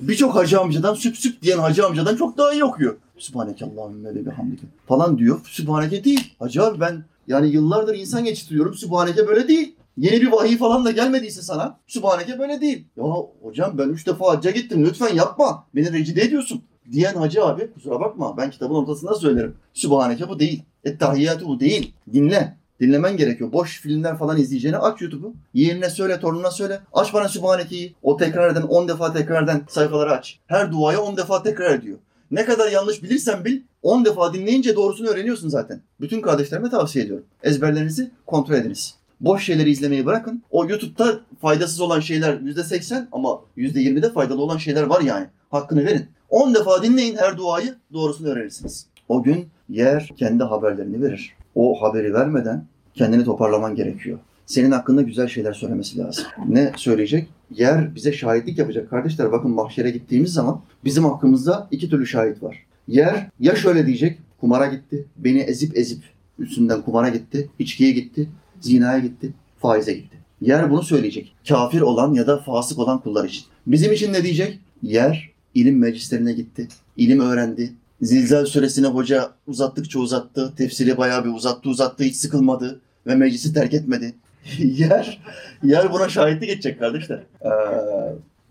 [0.00, 2.96] Birçok hacı amcadan süp süp diyen hacı amcadan çok daha iyi okuyor.
[3.18, 5.40] Sübhaneke Allahümme ve bihamdike falan diyor.
[5.44, 6.34] Sübhaneke değil.
[6.38, 8.74] Hacı abi ben yani yıllardır insan geçiriyorum.
[8.74, 9.74] Sübhaneke böyle değil.
[9.96, 12.84] Yeni bir vahiy falan da gelmediyse sana Sübhaneke böyle değil.
[12.96, 13.04] Ya
[13.42, 15.66] hocam ben üç defa hacca gittim lütfen yapma.
[15.74, 16.62] Beni rencide ediyorsun.
[16.92, 19.54] Diyen hacı abi kusura bakma ben kitabın ortasında söylerim.
[19.74, 20.62] Sübhaneke bu değil.
[20.84, 21.94] Ettehiyyatü bu değil.
[22.12, 22.58] Dinle.
[22.80, 23.52] Dinlemen gerekiyor.
[23.52, 25.34] Boş filmler falan izleyeceğine aç YouTube'u.
[25.54, 26.80] Yeğenine söyle, torununa söyle.
[26.92, 27.94] Aç bana Sübhaneke'yi.
[28.02, 30.38] O tekrar eden 10 defa tekrar eden sayfaları aç.
[30.46, 31.98] Her duayı 10 defa tekrar ediyor.
[32.30, 35.80] Ne kadar yanlış bilirsen bil 10 defa dinleyince doğrusunu öğreniyorsun zaten.
[36.00, 37.26] Bütün kardeşlerime tavsiye ediyorum.
[37.42, 38.94] Ezberlerinizi kontrol ediniz.
[39.20, 40.42] Boş şeyleri izlemeyi bırakın.
[40.50, 45.26] O YouTube'da faydasız olan şeyler %80 ama %20'de faydalı olan şeyler var yani.
[45.50, 46.06] Hakkını verin.
[46.30, 48.86] 10 defa dinleyin her duayı doğrusunu öğrenirsiniz.
[49.08, 51.36] O gün yer kendi haberlerini verir.
[51.54, 52.64] O haberi vermeden
[52.94, 54.18] kendini toparlaman gerekiyor.
[54.46, 56.24] Senin hakkında güzel şeyler söylemesi lazım.
[56.48, 57.28] Ne söyleyecek?
[57.50, 58.90] Yer bize şahitlik yapacak.
[58.90, 62.64] Kardeşler bakın mahşere gittiğimiz zaman bizim hakkımızda iki türlü şahit var.
[62.88, 66.02] Yer ya şöyle diyecek, kumara gitti, beni ezip ezip
[66.38, 68.28] üstünden kumara gitti, içkiye gitti,
[68.60, 70.16] zinaya gitti, faize gitti.
[70.40, 71.34] Yer bunu söyleyecek.
[71.48, 73.44] Kafir olan ya da fasık olan kullar için.
[73.66, 74.58] Bizim için ne diyecek?
[74.82, 77.72] Yer ilim meclislerine gitti, ilim öğrendi.
[78.02, 83.74] Zilzal suresini hoca uzattıkça uzattı, tefsiri bayağı bir uzattı uzattı, hiç sıkılmadı ve meclisi terk
[83.74, 84.14] etmedi.
[84.58, 85.20] yer,
[85.62, 87.22] yer buna şahitlik edecek kardeşler.
[87.44, 87.48] Ee,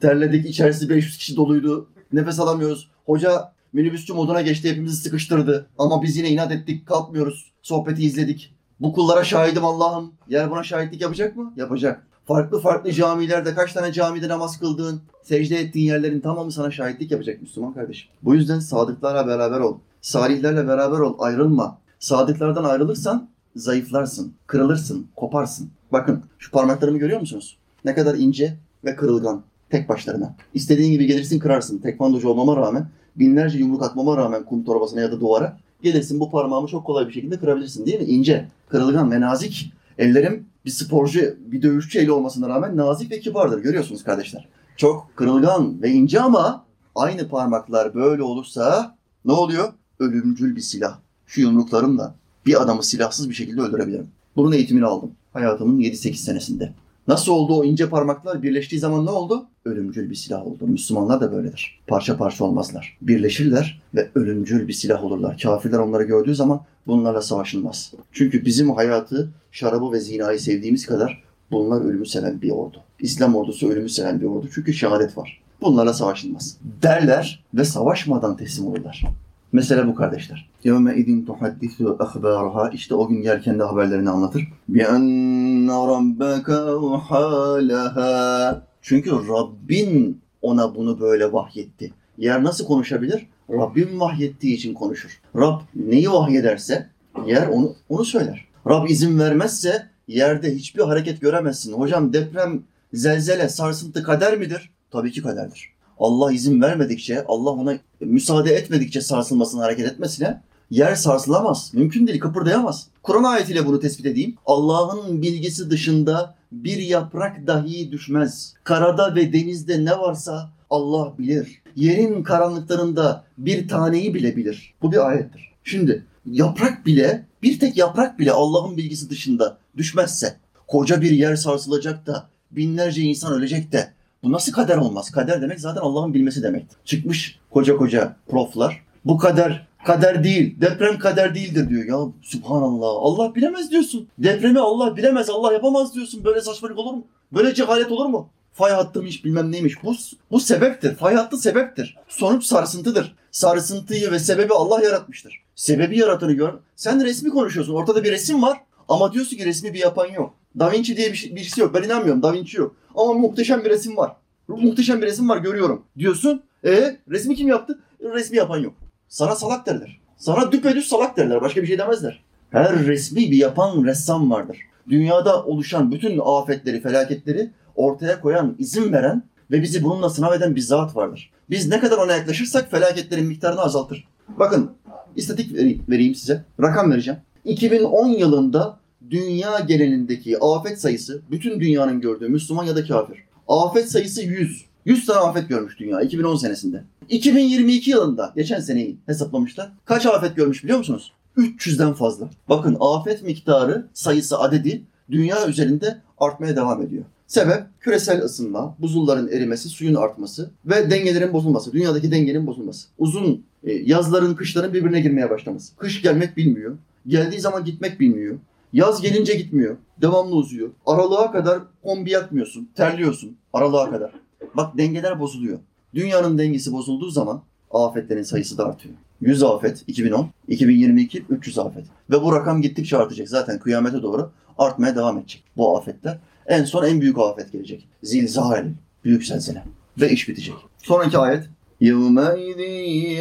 [0.01, 2.89] terledik, içerisi 500 kişi doluydu, nefes alamıyoruz.
[3.05, 5.67] Hoca minibüsçü moduna geçti, hepimizi sıkıştırdı.
[5.77, 7.51] Ama biz yine inat ettik, kalkmıyoruz.
[7.61, 8.53] Sohbeti izledik.
[8.79, 10.13] Bu kullara şahidim Allah'ım.
[10.29, 11.53] Yer buna şahitlik yapacak mı?
[11.55, 12.07] Yapacak.
[12.25, 17.41] Farklı farklı camilerde kaç tane camide namaz kıldığın, secde ettiğin yerlerin tamamı sana şahitlik yapacak
[17.41, 18.09] Müslüman kardeşim.
[18.23, 19.77] Bu yüzden sadıklarla beraber ol.
[20.01, 21.77] Salihlerle beraber ol, ayrılma.
[21.99, 25.69] Sadıklardan ayrılırsan zayıflarsın, kırılırsın, koparsın.
[25.91, 27.57] Bakın şu parmaklarımı görüyor musunuz?
[27.85, 30.35] Ne kadar ince ve kırılgan tek başlarına.
[30.53, 31.77] İstediğin gibi gelirsin kırarsın.
[31.77, 36.67] Tekvandocu olmama rağmen, binlerce yumruk atmama rağmen kum torbasına ya da duvara gelirsin bu parmağımı
[36.67, 38.05] çok kolay bir şekilde kırabilirsin değil mi?
[38.05, 39.73] İnce, kırılgan ve nazik.
[39.97, 43.59] Ellerim bir sporcu, bir dövüşçü eli olmasına rağmen nazik ve kibardır.
[43.59, 44.47] Görüyorsunuz kardeşler.
[44.77, 46.65] Çok kırılgan ve ince ama
[46.95, 49.73] aynı parmaklar böyle olursa ne oluyor?
[49.99, 50.99] Ölümcül bir silah.
[51.27, 52.15] Şu yumruklarımla
[52.45, 54.07] bir adamı silahsız bir şekilde öldürebilirim.
[54.37, 56.73] Bunun eğitimini aldım hayatımın 7-8 senesinde.
[57.07, 59.45] Nasıl oldu o ince parmaklar birleştiği zaman ne oldu?
[59.65, 60.67] Ölümcül bir silah oldu.
[60.67, 61.79] Müslümanlar da böyledir.
[61.87, 62.97] Parça parça olmazlar.
[63.01, 65.39] Birleşirler ve ölümcül bir silah olurlar.
[65.43, 67.93] Kafirler onları gördüğü zaman bunlarla savaşılmaz.
[68.11, 72.77] Çünkü bizim hayatı, şarabı ve zinayı sevdiğimiz kadar bunlar ölümü seven bir ordu.
[72.99, 74.49] İslam ordusu ölümü seven bir ordu.
[74.53, 75.41] Çünkü şehadet var.
[75.61, 76.57] Bunlarla savaşılmaz.
[76.83, 79.03] Derler ve savaşmadan teslim olurlar.
[79.52, 80.50] Mesele bu kardeşler.
[80.64, 84.48] يَوْمَ اِذٍ تُحَدِّثُ اَخْبَارَهَا İşte o gün yer kendi haberlerini anlatır.
[84.70, 91.92] بِأَنَّ رَبَّكَ أَوْحَى لَهَا Çünkü Rabbin ona bunu böyle vahyetti.
[92.18, 93.26] Yer nasıl konuşabilir?
[93.50, 95.20] Rabbim vahyettiği için konuşur.
[95.36, 96.88] Rab neyi vahyederse
[97.26, 98.48] yer onu, onu söyler.
[98.68, 101.72] Rab izin vermezse yerde hiçbir hareket göremezsin.
[101.72, 104.70] Hocam deprem, zelzele, sarsıntı kader midir?
[104.90, 105.72] Tabii ki kaderdir.
[105.99, 110.41] Allah izin vermedikçe, Allah ona müsaade etmedikçe sarsılmasına, hareket etmesine
[110.71, 111.71] yer sarsılamaz.
[111.73, 112.87] Mümkün değil, kıpırdayamaz.
[113.03, 114.35] Kur'an ayetiyle bunu tespit edeyim.
[114.45, 118.53] Allah'ın bilgisi dışında bir yaprak dahi düşmez.
[118.63, 121.61] Karada ve denizde ne varsa Allah bilir.
[121.75, 124.73] Yerin karanlıklarında bir taneyi bile bilir.
[124.81, 125.51] Bu bir ayettir.
[125.63, 130.37] Şimdi yaprak bile, bir tek yaprak bile Allah'ın bilgisi dışında düşmezse,
[130.67, 133.93] koca bir yer sarsılacak da, binlerce insan ölecek de,
[134.27, 135.11] bu nasıl kader olmaz?
[135.11, 136.65] Kader demek zaten Allah'ın bilmesi demek.
[136.85, 138.81] Çıkmış koca koca proflar.
[139.05, 140.61] Bu kader kader değil.
[140.61, 141.85] Deprem kader değildir diyor.
[141.85, 142.87] Ya subhanallah.
[142.87, 144.07] Allah bilemez diyorsun.
[144.17, 145.29] Depremi Allah bilemez.
[145.29, 146.23] Allah yapamaz diyorsun.
[146.23, 147.03] Böyle saçmalık olur mu?
[147.31, 148.29] Böyle cehalet olur mu?
[148.53, 149.83] Fay hattıymış bilmem neymiş.
[149.83, 149.95] Bu,
[150.31, 150.95] bu sebeptir.
[150.95, 151.97] Fay hattı sebeptir.
[152.07, 153.15] Sonuç sarsıntıdır.
[153.31, 155.41] Sarsıntıyı ve sebebi Allah yaratmıştır.
[155.55, 156.53] Sebebi yaratanı gör.
[156.75, 157.73] Sen resmi konuşuyorsun.
[157.73, 158.57] Ortada bir resim var.
[158.89, 160.33] Ama diyorsun ki resmi bir yapan yok.
[160.59, 161.73] Da Vinci diye bir şey- birisi yok.
[161.73, 162.23] Ben inanmıyorum.
[162.23, 162.75] Da Vinci yok.
[162.95, 164.11] Ama muhteşem bir resim var.
[164.47, 165.83] Muhteşem bir resim var görüyorum.
[165.97, 166.43] Diyorsun.
[166.65, 167.79] E resmi kim yaptı?
[168.01, 168.73] Resmi yapan yok.
[169.09, 169.99] Sana salak derler.
[170.17, 171.41] Sana düpedüz salak derler.
[171.41, 172.23] Başka bir şey demezler.
[172.49, 174.57] Her resmi bir yapan ressam vardır.
[174.89, 180.61] Dünyada oluşan bütün afetleri, felaketleri ortaya koyan, izin veren ve bizi bununla sınav eden bir
[180.61, 181.31] zat vardır.
[181.49, 184.07] Biz ne kadar ona yaklaşırsak felaketlerin miktarını azaltır.
[184.27, 184.71] Bakın,
[185.15, 185.53] istatik
[185.89, 186.43] vereyim size.
[186.61, 187.19] Rakam vereceğim.
[187.45, 193.17] 2010 yılında dünya genelindeki afet sayısı, bütün dünyanın gördüğü Müslüman ya da kafir.
[193.47, 194.65] Afet sayısı 100.
[194.85, 196.83] 100 tane afet görmüş dünya 2010 senesinde.
[197.09, 199.71] 2022 yılında, geçen seneyi hesaplamışlar.
[199.85, 201.11] Kaç afet görmüş biliyor musunuz?
[201.37, 202.29] 300'den fazla.
[202.49, 207.03] Bakın afet miktarı, sayısı, adedi dünya üzerinde artmaya devam ediyor.
[207.27, 211.73] Sebep küresel ısınma, buzulların erimesi, suyun artması ve dengelerin bozulması.
[211.73, 212.87] Dünyadaki dengenin bozulması.
[212.97, 215.75] Uzun e, yazların, kışların birbirine girmeye başlaması.
[215.75, 216.77] Kış gelmek bilmiyor.
[217.07, 218.35] Geldiği zaman gitmek bilmiyor.
[218.72, 219.76] Yaz gelince gitmiyor.
[220.00, 220.70] Devamlı uzuyor.
[220.86, 222.68] Aralığa kadar kombi yakmıyorsun.
[222.74, 223.36] Terliyorsun.
[223.52, 224.12] Aralığa kadar.
[224.54, 225.58] Bak dengeler bozuluyor.
[225.94, 228.94] Dünyanın dengesi bozulduğu zaman afetlerin sayısı da artıyor.
[229.20, 231.84] 100 afet 2010, 2022 300 afet.
[232.10, 233.28] Ve bu rakam gittikçe artacak.
[233.28, 236.18] Zaten kıyamete doğru artmaya devam edecek bu afetler.
[236.46, 237.88] En son en büyük afet gelecek.
[238.02, 238.64] Zilzal,
[239.04, 239.64] büyük zelzele.
[240.00, 240.54] Ve iş bitecek.
[240.78, 241.48] Sonraki ayet.
[241.90, 242.60] يَوْمَئِذٍ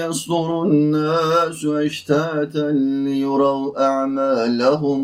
[0.02, 2.68] يَصْدُرُ النَّاسُ اَشْتَاتًا
[3.06, 5.00] لِيُرَوْا أَعْمَالَهُمْ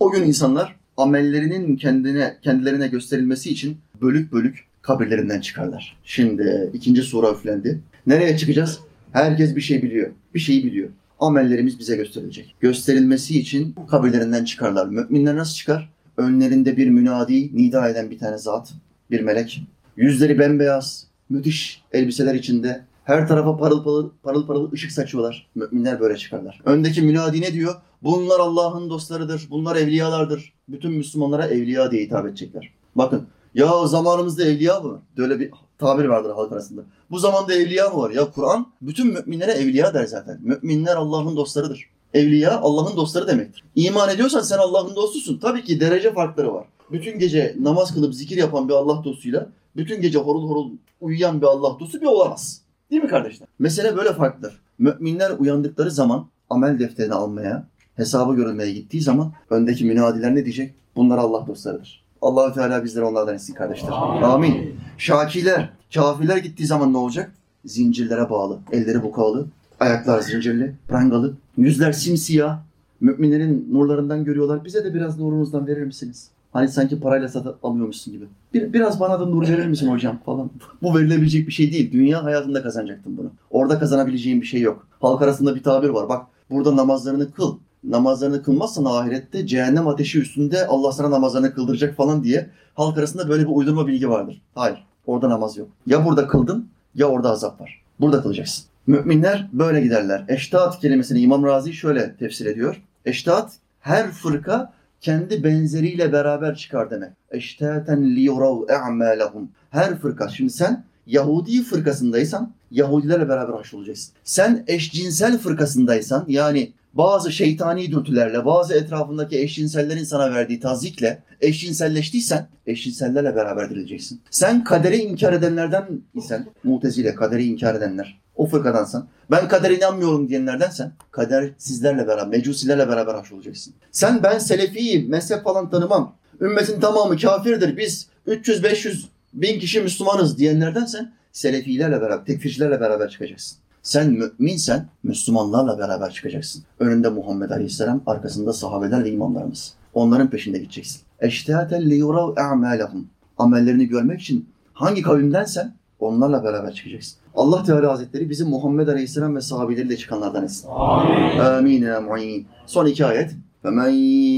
[0.00, 5.96] o gün insanlar amellerinin kendine kendilerine gösterilmesi için bölük bölük kabirlerinden çıkarlar.
[6.04, 7.80] Şimdi ikinci sura üflendi.
[8.06, 8.80] Nereye çıkacağız?
[9.12, 10.10] Herkes bir şey biliyor.
[10.34, 10.88] Bir şeyi biliyor.
[11.18, 12.54] Amellerimiz bize gösterilecek.
[12.60, 14.86] Gösterilmesi için kabirlerinden çıkarlar.
[14.86, 15.90] Müminler nasıl çıkar?
[16.16, 18.72] Önlerinde bir münadi, nida eden bir tane zat,
[19.10, 19.62] bir melek.
[19.96, 22.80] Yüzleri bembeyaz, müthiş elbiseler içinde.
[23.10, 25.50] Her tarafa parıl parıl, parıl parıl ışık saçıyorlar.
[25.54, 26.60] Müminler böyle çıkarlar.
[26.64, 27.74] Öndeki münadi ne diyor?
[28.02, 30.52] Bunlar Allah'ın dostlarıdır, bunlar evliyalardır.
[30.68, 32.72] Bütün Müslümanlara evliya diye hitap edecekler.
[32.94, 35.02] Bakın, ya zamanımızda evliya mı?
[35.16, 36.82] Böyle bir tabir vardır halk arasında.
[37.10, 38.10] Bu zamanda evliya mı var?
[38.10, 40.40] Ya Kur'an bütün müminlere evliya der zaten.
[40.42, 41.90] Müminler Allah'ın dostlarıdır.
[42.14, 43.64] Evliya Allah'ın dostları demektir.
[43.76, 45.38] İman ediyorsan sen Allah'ın dostusun.
[45.38, 46.66] Tabii ki derece farkları var.
[46.92, 49.46] Bütün gece namaz kılıp zikir yapan bir Allah dostuyla
[49.76, 52.69] bütün gece horul horul uyuyan bir Allah dostu bir olamaz.
[52.90, 53.48] Değil mi kardeşler?
[53.58, 54.60] Mesele böyle farklıdır.
[54.78, 57.66] Müminler uyandıkları zaman amel defterini almaya,
[57.96, 60.74] hesabı görülmeye gittiği zaman öndeki münadiler ne diyecek?
[60.96, 62.04] Bunlar Allah dostlarıdır.
[62.22, 63.90] Allahü Teala bizleri onlardan etsin kardeşler.
[64.22, 64.74] Amin.
[64.98, 67.32] Şakiler, kafirler gittiği zaman ne olacak?
[67.64, 69.46] Zincirlere bağlı, elleri bukalı,
[69.80, 72.58] ayaklar zincirli, prangalı, yüzler simsiyah.
[73.00, 74.64] Müminlerin nurlarından görüyorlar.
[74.64, 76.30] Bize de biraz nurunuzdan verir misiniz?
[76.52, 78.24] Hani sanki parayla satın alıyormuşsun gibi.
[78.54, 80.50] Bir, biraz bana da nur verir misin hocam falan.
[80.82, 81.92] Bu verilebilecek bir şey değil.
[81.92, 83.30] Dünya hayatında kazanacaktın bunu.
[83.50, 84.86] Orada kazanabileceğin bir şey yok.
[85.00, 86.08] Halk arasında bir tabir var.
[86.08, 87.58] Bak burada namazlarını kıl.
[87.84, 93.42] Namazlarını kılmazsan ahirette cehennem ateşi üstünde Allah sana namazlarını kıldıracak falan diye halk arasında böyle
[93.42, 94.42] bir uydurma bilgi vardır.
[94.54, 94.86] Hayır.
[95.06, 95.68] Orada namaz yok.
[95.86, 97.82] Ya burada kıldın ya orada azap var.
[98.00, 98.64] Burada kılacaksın.
[98.86, 100.24] Müminler böyle giderler.
[100.28, 102.82] Eştaat kelimesini İmam Razi şöyle tefsir ediyor.
[103.04, 107.10] Eştaat her fırka kendi benzeriyle beraber çıkar demek.
[107.30, 109.50] Eştaten liyurav e'malahum.
[109.70, 110.28] Her fırka.
[110.28, 114.14] Şimdi sen Yahudi fırkasındaysan Yahudilerle beraber haşrolacaksın.
[114.24, 123.36] Sen eşcinsel fırkasındaysan yani bazı şeytani dürtülerle, bazı etrafındaki eşcinsellerin sana verdiği tazikle eşcinselleştiysen eşcinsellerle
[123.36, 124.20] beraber dirileceksin.
[124.30, 130.92] Sen kaderi inkar edenlerden isen, mutezile, kaderi inkar edenler, o fırkadansan, ben kadere inanmıyorum diyenlerdensen,
[131.10, 133.74] kader sizlerle beraber, mecusilerle beraber haşrolacaksın.
[133.92, 141.12] Sen ben selefiyim, mezhep falan tanımam, ümmetin tamamı kafirdir, biz 300-500 bin kişi Müslümanız diyenlerdensen,
[141.32, 143.58] selefilerle beraber, tekfircilerle beraber çıkacaksın.
[143.83, 146.63] Sen müminsen Müslümanlarla beraber çıkacaksın.
[146.79, 149.73] Önünde Muhammed Aleyhisselam, arkasında sahabeler ve imamlarımız.
[149.93, 151.01] Onların peşinde gideceksin.
[151.19, 153.07] Eştehaten liyurav e'malahum.
[153.37, 157.17] Amellerini görmek için hangi kavimdensen onlarla beraber çıkacaksın.
[157.35, 160.67] Allah Teala Hazretleri bizim Muhammed Aleyhisselam ve sahabileriyle çıkanlardan etsin.
[160.69, 161.39] Amin.
[161.39, 162.47] Amin ya mu'in.
[162.65, 163.31] Son iki ayet.
[163.65, 163.93] فَمَنْ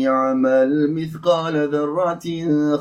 [0.08, 2.26] يَعْمَلْ مِثْقَالَ ذَرَّةٍ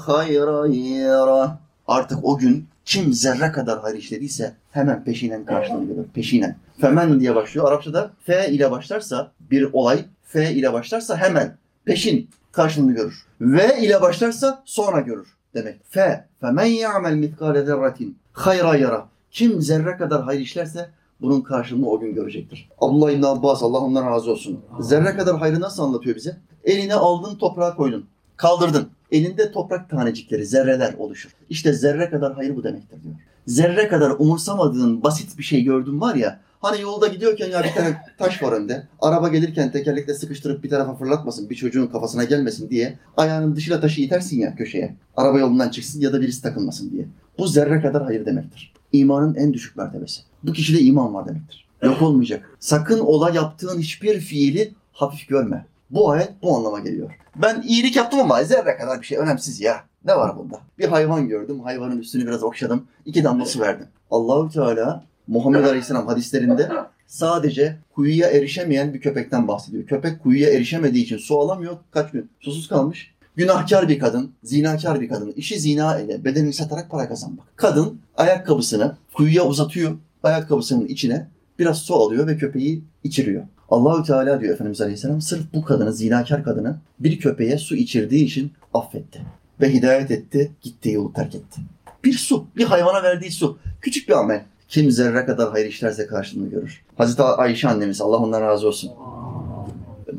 [0.07, 0.61] خَيْرًا
[1.07, 1.51] يَرَهُ
[1.87, 6.06] Artık o gün kim zerre kadar hayır işlediyse hemen peşinen karşılığını görür.
[6.14, 6.56] Peşinen.
[6.82, 7.68] Femen diye başlıyor.
[7.68, 13.26] Arapçada fe ile başlarsa bir olay fe ile başlarsa hemen peşin karşılığını görür.
[13.42, 15.80] Ve ile başlarsa sonra görür demek.
[15.90, 19.06] Fe femen ya'mel mitkale zerratin hayra yara.
[19.32, 20.90] Kim zerre kadar hayır işlerse
[21.22, 22.70] bunun karşılığını o gün görecektir.
[22.80, 24.60] Abdullah İbn Abbas Allah ondan razı olsun.
[24.80, 26.38] Zerre kadar hayrı nasıl anlatıyor bize?
[26.64, 28.06] Eline aldın toprağa koydun.
[28.42, 28.90] Kaldırdın.
[29.12, 31.32] Elinde toprak tanecikleri, zerreler oluşur.
[31.50, 33.16] İşte zerre kadar hayır bu demektir diyor.
[33.48, 38.02] Zerre kadar umursamadığın basit bir şey gördün var ya, hani yolda gidiyorken ya bir tane
[38.18, 43.00] taş var önde, araba gelirken tekerlekle sıkıştırıp bir tarafa fırlatmasın, bir çocuğun kafasına gelmesin diye
[43.18, 44.96] ayağının dışıyla taşı itersin ya köşeye.
[45.18, 47.06] Araba yolundan çıksın ya da birisi takılmasın diye.
[47.38, 48.74] Bu zerre kadar hayır demektir.
[48.92, 50.22] İmanın en düşük mertebesi.
[50.44, 51.68] Bu kişide iman var demektir.
[51.84, 52.58] Yok olmayacak.
[52.60, 55.66] Sakın ola yaptığın hiçbir fiili hafif görme.
[55.92, 57.12] Bu ayet bu anlama geliyor.
[57.36, 59.84] Ben iyilik yaptım ama zerre kadar bir şey önemsiz ya.
[60.06, 60.60] Ne var bunda?
[60.80, 61.60] Bir hayvan gördüm.
[61.60, 62.88] Hayvanın üstünü biraz okşadım.
[63.06, 63.88] iki damla su verdim.
[64.12, 66.70] Allahü Teala Muhammed Aleyhisselam hadislerinde
[67.08, 69.86] sadece kuyuya erişemeyen bir köpekten bahsediyor.
[69.86, 71.78] Köpek kuyuya erişemediği için su alamıyor.
[71.92, 72.30] Kaç gün?
[72.40, 73.16] Susuz kalmış.
[73.36, 75.32] Günahkar bir kadın, zinakar bir kadın.
[75.32, 77.58] işi zina ile bedenini satarak para kazanmak.
[77.58, 79.98] Kadın ayakkabısını kuyuya uzatıyor.
[80.24, 81.28] Ayakkabısının içine
[81.60, 83.44] biraz su alıyor ve köpeği içiriyor.
[83.72, 88.52] Allahü Teala diyor Efendimiz Aleyhisselam sırf bu kadını, zinakar kadını bir köpeğe su içirdiği için
[88.74, 89.22] affetti.
[89.62, 91.62] Ve hidayet etti, gittiği yolu terk etti.
[92.04, 93.58] Bir su, bir hayvana verdiği su.
[93.82, 94.42] Küçük bir amel.
[94.68, 96.82] Kim zerre kadar hayır işlerse karşılığını görür.
[96.98, 98.92] Hazreti Ayşe annemiz, Allah ondan razı olsun.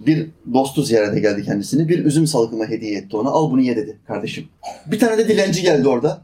[0.06, 1.88] Bir dostu ziyarete geldi kendisini.
[1.88, 3.28] Bir üzüm salkımı hediye etti ona.
[3.28, 4.48] Al bunu ye dedi kardeşim.
[4.86, 6.22] Bir tane de dilenci geldi orada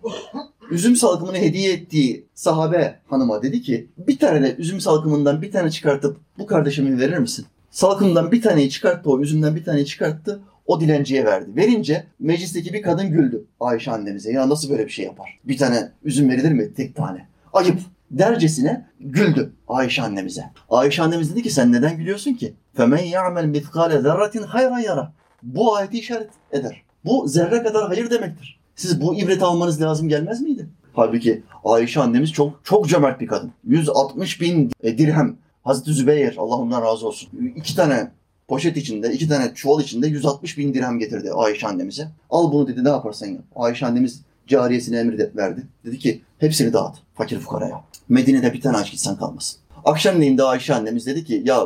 [0.71, 5.71] üzüm salgımını hediye ettiği sahabe hanıma dedi ki bir tane de üzüm salgımından bir tane
[5.71, 7.47] çıkartıp bu kardeşime verir misin?
[7.71, 11.57] Salkımdan bir taneyi çıkarttı o üzümden bir taneyi çıkarttı o dilenciye verdi.
[11.57, 14.33] Verince meclisteki bir kadın güldü Ayşe annemize.
[14.33, 15.39] Ya nasıl böyle bir şey yapar?
[15.45, 16.75] Bir tane üzüm verilir mi?
[16.75, 17.27] Tek tane.
[17.53, 17.79] Ayıp
[18.11, 20.45] dercesine güldü Ayşe annemize.
[20.71, 22.55] Ayşe annemiz dedi ki sen neden gülüyorsun ki?
[22.75, 25.13] Femen ya'mel mitkale zerratin hayra yara.
[25.43, 26.83] Bu ayeti işaret eder.
[27.05, 28.59] Bu zerre kadar hayır demektir.
[28.79, 30.69] Siz bu ibreti almanız lazım gelmez miydi?
[30.93, 33.53] Halbuki Ayşe annemiz çok çok cömert bir kadın.
[33.65, 35.37] 160 bin e, dirhem.
[35.65, 37.31] Hazreti Zübeyir Allah ondan razı olsun.
[37.57, 38.11] İki tane
[38.49, 42.09] poşet içinde, iki tane çuval içinde 160 bin dirhem getirdi Ayşe annemize.
[42.31, 43.43] Al bunu dedi ne yaparsan yap.
[43.57, 45.67] Ayşe annemiz cariyesine emir de- verdi.
[45.85, 47.85] Dedi ki hepsini dağıt fakir fukaraya.
[48.09, 49.61] Medine'de bir tane aç gitsen kalmasın.
[49.85, 51.65] Akşamleyin de Ayşe annemiz dedi ki ya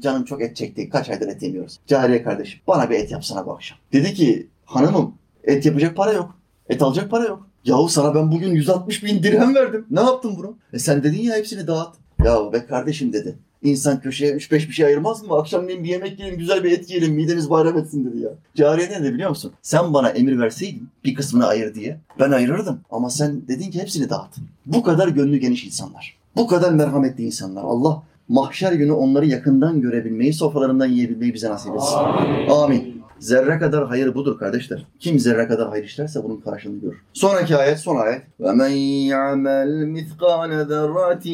[0.00, 0.88] canım çok et çekti.
[0.88, 1.78] Kaç aydır et yemiyoruz.
[1.86, 3.78] Cariye kardeşim bana bir et yapsana bu akşam.
[3.92, 5.14] Dedi ki hanımım
[5.44, 6.34] et yapacak para yok.
[6.68, 7.46] Et alacak para yok.
[7.64, 9.86] Yahu sana ben bugün 160 bin dirhem verdim.
[9.90, 10.56] Ne yaptın bunu?
[10.72, 11.94] E sen dedin ya hepsini dağıt.
[12.24, 13.38] Ya be kardeşim dedi.
[13.62, 15.34] İnsan köşeye 3-5 bir şey ayırmaz mı?
[15.36, 18.30] Akşamleyin bir yemek yiyelim, güzel bir et yiyelim, midemiz bayram etsin dedi ya.
[18.54, 19.52] Cariye ne dedi biliyor musun?
[19.62, 22.80] Sen bana emir verseydin bir kısmını ayır diye ben ayırırdım.
[22.90, 24.34] Ama sen dedin ki hepsini dağıt.
[24.66, 26.16] Bu kadar gönlü geniş insanlar.
[26.36, 27.62] Bu kadar merhametli insanlar.
[27.62, 31.96] Allah mahşer günü onları yakından görebilmeyi, sofralarından yiyebilmeyi bize nasip etsin.
[32.50, 33.01] Amin.
[33.21, 34.85] Zerre kadar hayır budur kardeşler.
[34.99, 37.01] Kim zerre kadar hayır işlerse bunun karşılığını görür.
[37.13, 38.21] Sonraki ayet, son ayet.
[38.39, 38.69] وَمَنْ
[39.07, 41.25] يَعْمَلْ مِثْقَالَ ذَرَّةٍ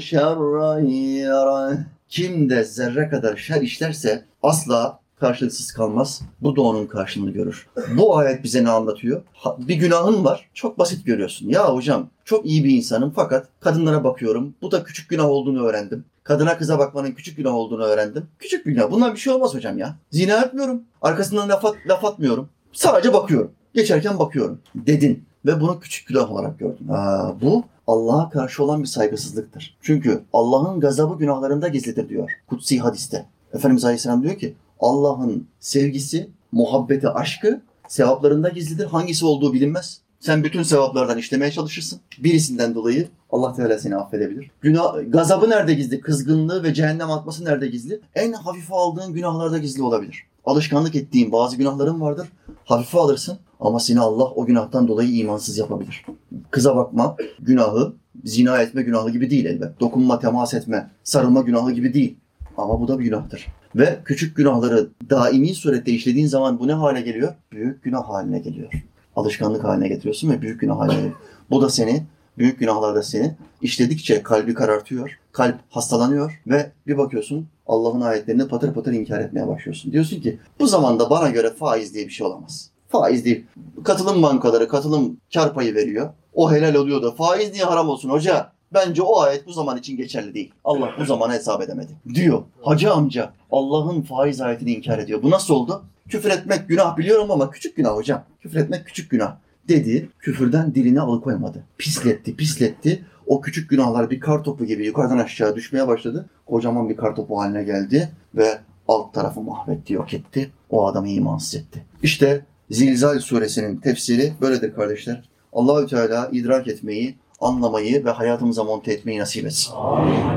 [0.00, 1.78] شَرًّا يَرَهُ
[2.08, 6.22] Kim de zerre kadar şer işlerse asla karşılıksız kalmaz.
[6.40, 7.66] Bu da onun karşılığını görür.
[7.96, 9.22] Bu ayet bize ne anlatıyor?
[9.32, 10.50] Ha- Bir günahın var.
[10.54, 11.48] Çok basit görüyorsun.
[11.48, 14.54] Ya hocam çok iyi bir insanım fakat kadınlara bakıyorum.
[14.62, 16.04] Bu da küçük günah olduğunu öğrendim.
[16.31, 18.27] Kadına kıza bakmanın küçük günah olduğunu öğrendim.
[18.39, 18.91] Küçük günah.
[18.91, 19.95] Bundan bir şey olmaz hocam ya.
[20.11, 20.83] Zina etmiyorum.
[21.01, 22.49] Arkasından laf, at- laf atmıyorum.
[22.73, 23.51] Sadece bakıyorum.
[23.73, 24.59] Geçerken bakıyorum.
[24.75, 25.25] Dedin.
[25.45, 26.87] Ve bunu küçük günah olarak gördün.
[26.89, 29.77] Aa, bu Allah'a karşı olan bir saygısızlıktır.
[29.81, 32.31] Çünkü Allah'ın gazabı günahlarında gizlidir diyor.
[32.47, 33.25] Kutsi hadiste.
[33.53, 38.85] Efendimiz Aleyhisselam diyor ki Allah'ın sevgisi, muhabbeti, aşkı sevaplarında gizlidir.
[38.85, 40.01] Hangisi olduğu bilinmez.
[40.21, 41.99] Sen bütün sevaplardan işlemeye çalışırsın.
[42.19, 44.51] Birisinden dolayı Allah Teala seni affedebilir.
[44.61, 46.01] Günah, gazabı nerede gizli?
[46.01, 47.99] Kızgınlığı ve cehennem atması nerede gizli?
[48.15, 50.23] En hafife aldığın günahlarda gizli olabilir.
[50.45, 52.27] Alışkanlık ettiğin bazı günahların vardır.
[52.65, 56.05] Hafife alırsın ama seni Allah o günahtan dolayı imansız yapabilir.
[56.51, 57.93] Kıza bakma günahı,
[58.23, 59.79] zina etme günahı gibi değil elbet.
[59.79, 62.17] Dokunma, temas etme, sarılma günahı gibi değil.
[62.57, 63.47] Ama bu da bir günahtır.
[63.75, 67.33] Ve küçük günahları daimi surette işlediğin zaman bu ne hale geliyor?
[67.51, 68.71] Büyük günah haline geliyor.
[69.15, 71.11] Alışkanlık haline getiriyorsun ve büyük günah haline.
[71.49, 72.03] Bu da seni,
[72.37, 78.93] büyük günahlarda seni işledikçe kalbi karartıyor, kalp hastalanıyor ve bir bakıyorsun Allah'ın ayetlerini patır patır
[78.93, 79.91] inkar etmeye başlıyorsun.
[79.91, 82.69] Diyorsun ki bu zamanda bana göre faiz diye bir şey olamaz.
[82.89, 83.45] Faiz değil.
[83.83, 86.09] Katılım bankaları katılım kar payı veriyor.
[86.33, 88.51] O helal oluyor da faiz niye haram olsun hoca?
[88.73, 90.51] Bence o ayet bu zaman için geçerli değil.
[90.63, 91.91] Allah bu zamana hesap edemedi.
[92.13, 92.43] Diyor.
[92.61, 95.23] Hacı amca Allah'ın faiz ayetini inkar ediyor.
[95.23, 95.83] Bu nasıl oldu?
[96.11, 98.23] Küfür etmek günah biliyorum ama küçük günah hocam.
[98.41, 99.35] Küfür etmek küçük günah
[99.67, 100.09] dedi.
[100.19, 101.63] Küfürden dilini alıkoymadı.
[101.77, 103.05] Pisletti, pisletti.
[103.27, 106.29] O küçük günahlar bir kar topu gibi yukarıdan aşağı düşmeye başladı.
[106.45, 110.51] Kocaman bir kar topu haline geldi ve alt tarafı mahvetti, yok etti.
[110.69, 111.83] O adamı imansız etti.
[112.03, 115.29] İşte Zilzal suresinin tefsiri böyledir kardeşler.
[115.53, 119.73] Allahü Teala idrak etmeyi, anlamayı ve hayatımıza monte etmeyi nasip etsin.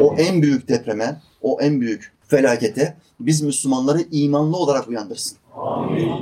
[0.01, 5.39] O en büyük depreme, o en büyük felakete biz Müslümanları imanlı olarak uyandırsın.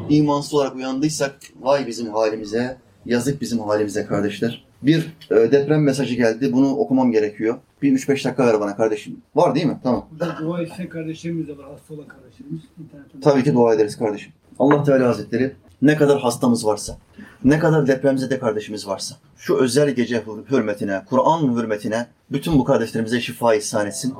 [0.08, 2.76] İmansız olarak uyandıysak vay bizim halimize,
[3.06, 4.64] yazık bizim halimize kardeşler.
[4.82, 6.52] Bir e, deprem mesajı geldi.
[6.52, 7.58] Bunu okumam gerekiyor.
[7.82, 9.16] Bir 3-5 dakika ver bana kardeşim.
[9.34, 9.78] Var değil mi?
[9.82, 10.06] Tamam.
[10.12, 11.66] Burada dua isteyen kardeşlerimiz de var.
[11.70, 12.60] Hasta olan kardeşlerimiz.
[12.78, 13.20] internetten.
[13.20, 14.32] Tabii ki dua ederiz kardeşim.
[14.58, 16.98] Allah Teala Hazretleri ne kadar hastamız varsa,
[17.44, 23.20] ne kadar depremzede kardeşimiz varsa, şu özel gece hür- hürmetine, Kur'an hürmetine bütün bu kardeşlerimize
[23.20, 24.14] şifa ihsan etsin.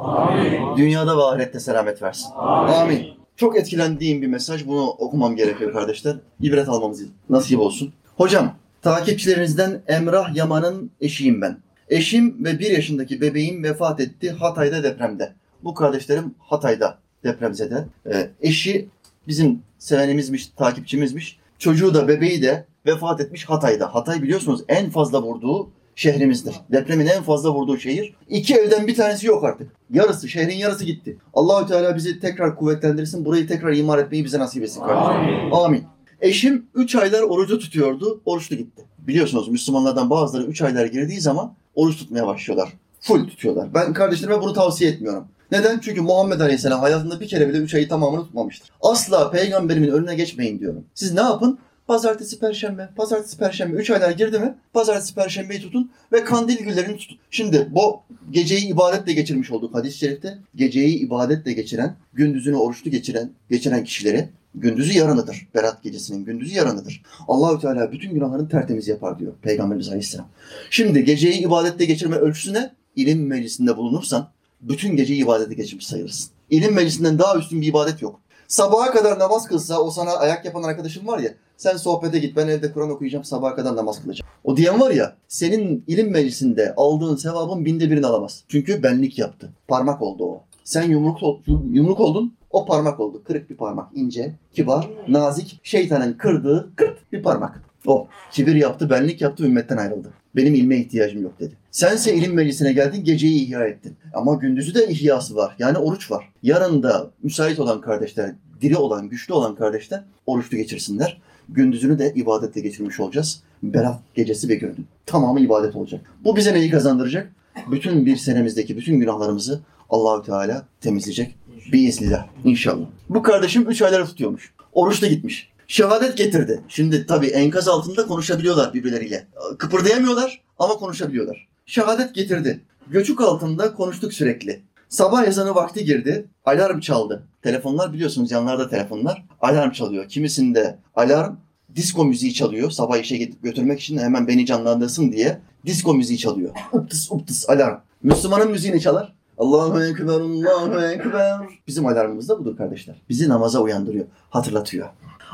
[0.77, 2.29] Dünyada ve ahirette selamet versin.
[2.37, 3.07] Amin.
[3.37, 4.67] Çok etkilendiğim bir mesaj.
[4.67, 6.17] Bunu okumam gerekiyor kardeşler.
[6.41, 7.93] İbret almamız nasip olsun.
[8.17, 11.59] Hocam, takipçilerinizden Emrah Yaman'ın eşiyim ben.
[11.89, 15.33] Eşim ve bir yaşındaki bebeğim vefat etti Hatay'da depremde.
[15.65, 17.85] Bu kardeşlerim Hatay'da depremzede.
[18.07, 18.89] Ee, eşi
[19.29, 21.39] bizim sevenimizmiş, takipçimizmiş.
[21.63, 23.95] Çocuğu da bebeği de vefat etmiş Hatay'da.
[23.95, 26.55] Hatay biliyorsunuz en fazla vurduğu şehrimizdir.
[26.73, 28.15] Depremin en fazla vurduğu şehir.
[28.29, 29.71] İki evden bir tanesi yok artık.
[29.91, 31.17] Yarısı, şehrin yarısı gitti.
[31.35, 33.25] Allahü Teala bizi tekrar kuvvetlendirsin.
[33.25, 35.55] Burayı tekrar imar etmeyi bize nasip etsin kardeşim.
[35.55, 35.85] Amin.
[36.21, 38.21] Eşim 3 aylar orucu tutuyordu.
[38.25, 38.85] Oruçlu gitti.
[38.99, 42.73] Biliyorsunuz Müslümanlardan bazıları 3 aylar girdiği zaman oruç tutmaya başlıyorlar.
[43.01, 43.75] Full tutuyorlar.
[43.75, 45.25] Ben kardeşlerime bunu tavsiye etmiyorum.
[45.53, 45.79] Neden?
[45.79, 48.71] Çünkü Muhammed Aleyhisselam hayatında bir kere bile 3 ayı tamamını tutmamıştır.
[48.81, 50.85] Asla peygamberimin önüne geçmeyin diyorum.
[50.95, 51.59] Siz ne yapın?
[51.87, 54.55] Pazartesi, perşembe, pazartesi, perşembe 3 aylar girdi mi?
[54.73, 57.19] Pazartesi, perşembeyi tutun ve kandil güllerini tutun.
[57.31, 58.01] Şimdi bu
[58.31, 60.39] geceyi ibadetle geçirmiş olduk hadis-i şerifte.
[60.55, 65.49] Geceyi ibadetle geçiren, gündüzünü oruçlu geçiren, geçiren kişileri gündüzü yarınıdır.
[65.55, 67.03] Berat gecesinin gündüzü yarınıdır.
[67.29, 70.29] Allahü Teala bütün günahlarını tertemiz yapar diyor Peygamberimiz Aleyhisselam.
[70.71, 72.71] Şimdi geceyi ibadetle geçirme ölçüsü ne?
[72.97, 74.29] İlim meclisinde bulunursan
[74.63, 76.31] bütün geceyi ibadete geçirmiş sayılırsın.
[76.51, 78.21] İlim meclisinden daha üstün bir ibadet yok.
[78.49, 82.49] Sabaha kadar namaz kılsa o sana ayak yapan arkadaşın var ya Sen sohbete git ben
[82.49, 84.31] evde Kur'an okuyacağım sabaha kadar namaz kılacağım.
[84.45, 88.45] O diyen var ya senin ilim meclisinde aldığın sevabın binde birini alamaz.
[88.49, 89.53] Çünkü benlik yaptı.
[89.69, 90.45] Parmak oldu o.
[90.65, 91.41] Sen yumruk, ol-
[91.73, 93.23] yumruk oldun o parmak oldu.
[93.25, 93.89] Kırık bir parmak.
[93.95, 95.61] ince, kibar, nazik.
[95.63, 97.63] Şeytanın kırdığı kırk bir parmak.
[97.87, 100.13] O kibir yaptı, benlik yaptı, ümmetten ayrıldı.
[100.37, 101.57] Benim ilme ihtiyacım yok dedi.
[101.73, 103.97] Sense ilim meclisine geldin, geceyi ihya ettin.
[104.15, 105.57] Ama gündüzü de ihyası var.
[105.59, 106.33] Yani oruç var.
[106.43, 111.21] Yarın da müsait olan kardeşler, diri olan, güçlü olan kardeşler oruçlu geçirsinler.
[111.49, 113.43] Gündüzünü de ibadetle geçirmiş olacağız.
[113.63, 114.85] Berat gecesi ve gündüz.
[115.07, 116.01] Tamamı ibadet olacak.
[116.25, 117.33] Bu bize neyi kazandıracak?
[117.71, 119.61] Bütün bir senemizdeki bütün günahlarımızı
[119.91, 121.35] Allahü Teala temizleyecek.
[121.73, 122.27] Biiznillah.
[122.45, 122.87] İnşallah.
[123.09, 124.53] Bu kardeşim 3 ayları tutuyormuş.
[124.73, 125.53] Oruçta gitmiş.
[125.67, 126.61] Şehadet getirdi.
[126.69, 129.27] Şimdi tabii enkaz altında konuşabiliyorlar birbirleriyle.
[129.59, 131.52] Kıpırdayamıyorlar ama konuşabiliyorlar.
[131.73, 132.61] Şehadet getirdi.
[132.91, 134.63] Göçük altında konuştuk sürekli.
[134.89, 136.27] Sabah ezanı vakti girdi.
[136.45, 137.23] Alarm çaldı.
[137.43, 139.25] Telefonlar biliyorsunuz yanlarda telefonlar.
[139.41, 140.09] Alarm çalıyor.
[140.09, 141.37] Kimisinde alarm
[141.77, 142.71] disco müziği çalıyor.
[142.71, 145.39] Sabah işe gidip götürmek için hemen beni canlandırsın diye.
[145.67, 146.51] Disco müziği çalıyor.
[146.73, 147.81] Uptıs uptıs alarm.
[148.03, 149.13] Müslümanın müziğini çalar.
[149.39, 151.41] Allahu Ekber, Allahu Ekber.
[151.67, 153.03] Bizim alarmımız da budur kardeşler.
[153.09, 154.89] Bizi namaza uyandırıyor, hatırlatıyor.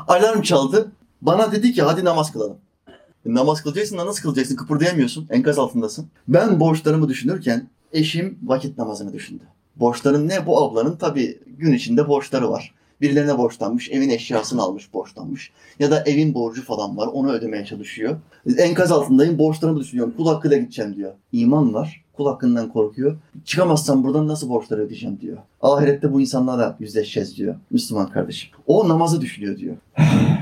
[0.07, 0.91] Alarm çaldı.
[1.21, 2.57] Bana dedi ki hadi namaz kılalım.
[3.25, 4.55] Namaz kılacaksın da nasıl kılacaksın?
[4.55, 5.27] Kıpırdayamıyorsun.
[5.29, 6.07] Enkaz altındasın.
[6.27, 9.43] Ben borçlarımı düşünürken eşim vakit namazını düşündü.
[9.75, 10.45] Borçların ne?
[10.45, 12.73] Bu ablanın tabii gün içinde borçları var.
[13.01, 15.51] Birilerine borçlanmış, evin eşyasını almış, borçlanmış.
[15.79, 18.17] Ya da evin borcu falan var, onu ödemeye çalışıyor.
[18.57, 20.13] Enkaz altındayım, borçlarımı düşünüyorum.
[20.17, 21.13] Kul hakkıyla gideceğim diyor.
[21.31, 23.17] İman var, kul hakkından korkuyor.
[23.45, 25.37] Çıkamazsam buradan nasıl borçları ödeyeceğim diyor.
[25.61, 28.51] Ahirette bu insanlarla yüzleşeceğiz diyor Müslüman kardeşim.
[28.67, 29.75] O namazı düşünüyor diyor.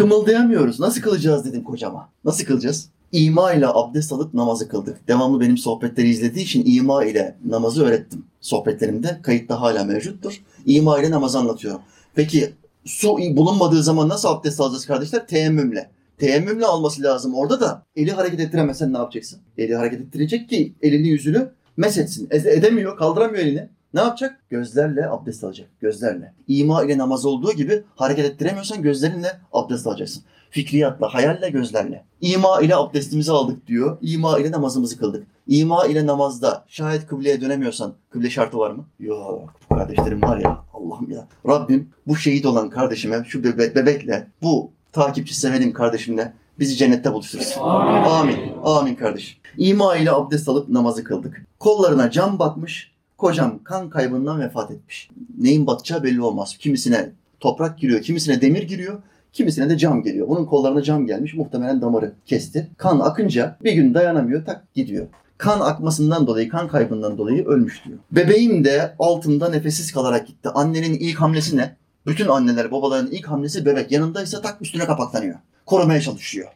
[0.00, 0.80] Kımıldayamıyoruz.
[0.80, 2.08] Nasıl kılacağız dedim kocama.
[2.24, 2.88] Nasıl kılacağız?
[3.12, 5.08] İma ile abdest alıp namazı kıldık.
[5.08, 8.24] Devamlı benim sohbetleri izlediği için ima ile namazı öğrettim.
[8.40, 10.42] Sohbetlerimde kayıtta hala mevcuttur.
[10.66, 11.80] İma ile namazı anlatıyorum.
[12.14, 12.50] Peki
[12.84, 15.26] su bulunmadığı zaman nasıl abdest alacağız kardeşler?
[15.26, 15.90] Teyemmümle.
[16.18, 17.34] Teyemmümle alması lazım.
[17.34, 19.38] Orada da eli hareket ettiremezsen ne yapacaksın?
[19.58, 22.28] Eli hareket ettirecek ki elini yüzünü mesetsin.
[22.30, 23.68] Ede- edemiyor, kaldıramıyor elini.
[23.94, 24.40] Ne yapacak?
[24.50, 25.68] Gözlerle abdest alacak.
[25.80, 26.32] Gözlerle.
[26.48, 30.22] İma ile namaz olduğu gibi hareket ettiremiyorsan gözlerinle abdest alacaksın.
[30.50, 32.04] Fikriyatla, hayalle, gözlerle.
[32.20, 33.98] İma ile abdestimizi aldık diyor.
[34.02, 35.26] İma ile namazımızı kıldık.
[35.46, 38.84] İma ile namazda şayet kıbleye dönemiyorsan kıble şartı var mı?
[39.00, 39.54] Yok.
[39.70, 41.26] Bu kardeşlerim var ya Allah'ım ya.
[41.48, 47.60] Rabbim bu şehit olan kardeşime şu bebe- bebekle bu takipçi sevelim kardeşimle bizi cennette buluştursun.
[47.60, 48.36] Amin.
[48.64, 49.38] Amin kardeşim.
[49.58, 51.46] İma ile abdest alıp namazı kıldık.
[51.58, 52.92] Kollarına cam batmış.
[53.20, 55.08] Kocam kan kaybından vefat etmiş.
[55.38, 56.56] Neyin batacağı belli olmaz.
[56.58, 57.10] Kimisine
[57.40, 59.02] toprak giriyor, kimisine demir giriyor,
[59.32, 60.28] kimisine de cam geliyor.
[60.28, 62.70] Bunun kollarına cam gelmiş, muhtemelen damarı kesti.
[62.76, 65.06] Kan akınca bir gün dayanamıyor, tak gidiyor.
[65.38, 67.98] Kan akmasından dolayı, kan kaybından dolayı ölmüş diyor.
[68.12, 70.48] Bebeğim de altında nefessiz kalarak gitti.
[70.48, 71.76] Annenin ilk hamlesi ne?
[72.06, 73.92] Bütün anneler, babaların ilk hamlesi bebek.
[73.92, 75.34] Yanındaysa tak üstüne kapaklanıyor.
[75.70, 76.48] Korumaya çalışıyor.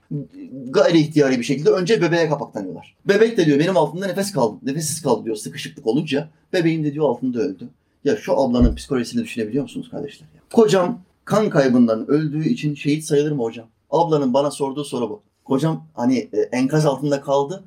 [0.69, 2.97] Gayri ihtiyari bir şekilde önce bebeğe kapaklanıyorlar.
[3.09, 4.57] Bebek de diyor benim altımda nefes kaldı.
[4.63, 6.29] Nefessiz kaldı diyor sıkışıklık olunca.
[6.53, 7.69] Bebeğim de diyor altında öldü.
[8.05, 10.27] Ya şu ablanın psikolojisini düşünebiliyor musunuz kardeşler?
[10.35, 10.41] Ya?
[10.53, 13.67] Kocam kan kaybından öldüğü için şehit sayılır mı hocam?
[13.91, 15.23] Ablanın bana sorduğu soru bu.
[15.45, 17.65] Kocam hani e, enkaz altında kaldı.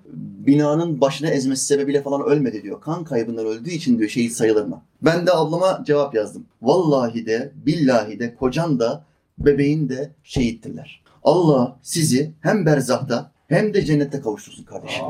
[0.48, 2.82] Binanın başına ezmesi sebebiyle falan ölmedi diyor.
[2.82, 4.82] Kan kaybından öldüğü için diyor şehit sayılır mı?
[5.02, 6.46] Ben de ablama cevap yazdım.
[6.62, 9.06] Vallahi de billahi de kocan da
[9.38, 11.07] bebeğin de şehittirler.
[11.28, 15.06] Allah sizi hem berzahta hem de cennette kavuştursun kardeşim.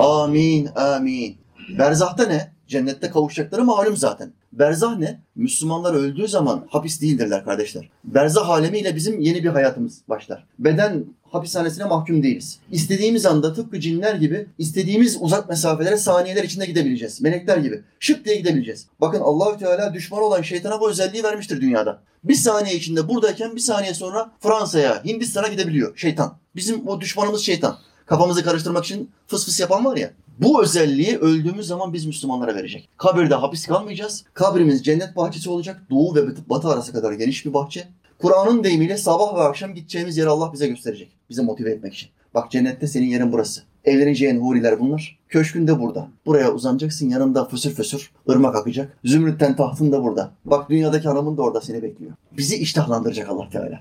[0.00, 1.36] Amin, amin.
[1.78, 2.52] Berzahta ne?
[2.66, 4.32] Cennette kavuşacakları malum zaten.
[4.52, 5.20] Berzah ne?
[5.34, 7.90] Müslümanlar öldüğü zaman hapis değildirler kardeşler.
[8.04, 10.46] Berzah alemiyle bizim yeni bir hayatımız başlar.
[10.58, 12.58] Beden hapishanesine mahkum değiliz.
[12.70, 17.20] İstediğimiz anda tıpkı cinler gibi istediğimiz uzak mesafelere saniyeler içinde gidebileceğiz.
[17.20, 17.82] Melekler gibi.
[18.00, 18.86] Şıp diye gidebileceğiz.
[19.00, 22.02] Bakın Allahü Teala düşman olan şeytana bu özelliği vermiştir dünyada.
[22.24, 26.36] Bir saniye içinde buradayken bir saniye sonra Fransa'ya, Hindistan'a gidebiliyor şeytan.
[26.56, 27.78] Bizim o düşmanımız şeytan.
[28.06, 30.10] Kafamızı karıştırmak için fıs fıs yapan var ya.
[30.42, 32.88] Bu özelliği öldüğümüz zaman biz Müslümanlara verecek.
[32.96, 34.24] Kabirde hapis kalmayacağız.
[34.34, 35.82] Kabrimiz cennet bahçesi olacak.
[35.90, 37.88] Doğu ve batı- arası kadar geniş bir bahçe.
[38.18, 41.08] Kur'an'ın deyimiyle sabah ve akşam gideceğimiz yeri Allah bize gösterecek.
[41.30, 42.08] Bizi motive etmek için.
[42.34, 43.62] Bak cennette senin yerin burası.
[43.84, 45.18] Evleneceğin huriler bunlar.
[45.28, 46.08] Köşkün de burada.
[46.26, 48.96] Buraya uzanacaksın yanında fısır fısır ırmak akacak.
[49.04, 50.30] Zümrütten tahtın da burada.
[50.44, 52.12] Bak dünyadaki hanımın da orada seni bekliyor.
[52.32, 53.80] Bizi iştahlandıracak Allah Teala.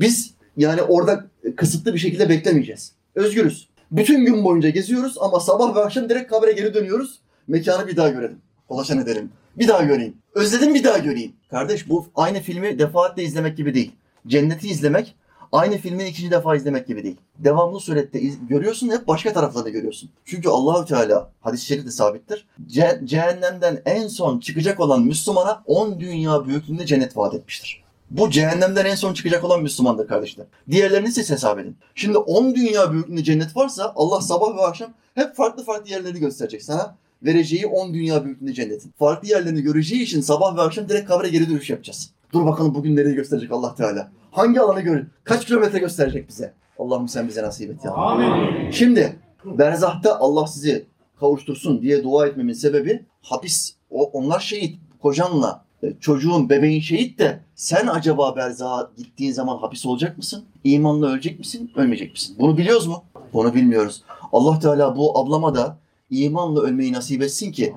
[0.00, 1.24] Biz yani orada
[1.56, 2.92] kısıtlı bir şekilde beklemeyeceğiz.
[3.14, 3.67] Özgürüz.
[3.92, 7.18] Bütün gün boyunca geziyoruz ama sabah ve akşam direkt kabre geri dönüyoruz.
[7.48, 8.38] Mekanı bir daha görelim.
[8.70, 9.30] Dolaşan edelim.
[9.58, 10.14] Bir daha göreyim.
[10.34, 11.32] Özledim bir daha göreyim.
[11.50, 13.92] Kardeş bu aynı filmi defaatle izlemek gibi değil.
[14.26, 15.14] Cenneti izlemek
[15.52, 17.16] aynı filmi ikinci defa izlemek gibi değil.
[17.38, 20.10] Devamlı surette iz- görüyorsun hep başka taraflarını görüyorsun.
[20.24, 22.46] Çünkü Allahü Teala hadis-i şerifte sabittir.
[22.70, 27.84] Ce- cehennemden en son çıkacak olan Müslümana 10 dünya büyüklüğünde cennet vaat etmiştir.
[28.10, 30.46] Bu cehennemden en son çıkacak olan Müslümandır kardeşler.
[30.70, 31.76] Diğerlerini siz hesap edin.
[31.94, 36.62] Şimdi 10 dünya büyüklüğünde cennet varsa Allah sabah ve akşam hep farklı farklı yerlerini gösterecek
[36.62, 36.96] sana.
[37.22, 38.92] Vereceği 10 dünya büyüklüğünde cennetin.
[38.98, 42.10] Farklı yerlerini göreceği için sabah ve akşam direkt kabre geri dönüş yapacağız.
[42.32, 44.10] Dur bakalım bugün nereyi gösterecek Allah Teala.
[44.30, 45.06] Hangi alanı görür?
[45.24, 46.52] Kaç kilometre gösterecek bize?
[46.78, 47.92] Allah'ım sen bize nasip et ya.
[47.92, 48.70] Amin.
[48.70, 50.86] Şimdi berzahta Allah sizi
[51.20, 53.74] kavuştursun diye dua etmemin sebebi hapis.
[53.90, 54.78] O, onlar şehit.
[55.02, 55.64] Kocanla
[56.00, 60.44] çocuğun, bebeğin şehit de sen acaba berzaha gittiğin zaman hapis olacak mısın?
[60.64, 62.36] İmanla ölecek misin, ölmeyecek misin?
[62.38, 63.04] Bunu biliyoruz mu?
[63.32, 64.02] Bunu bilmiyoruz.
[64.32, 65.76] Allah Teala bu ablama da
[66.10, 67.74] imanla ölmeyi nasip etsin ki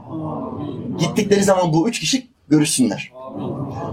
[1.00, 3.12] gittikleri zaman bu üç kişi görüşsünler.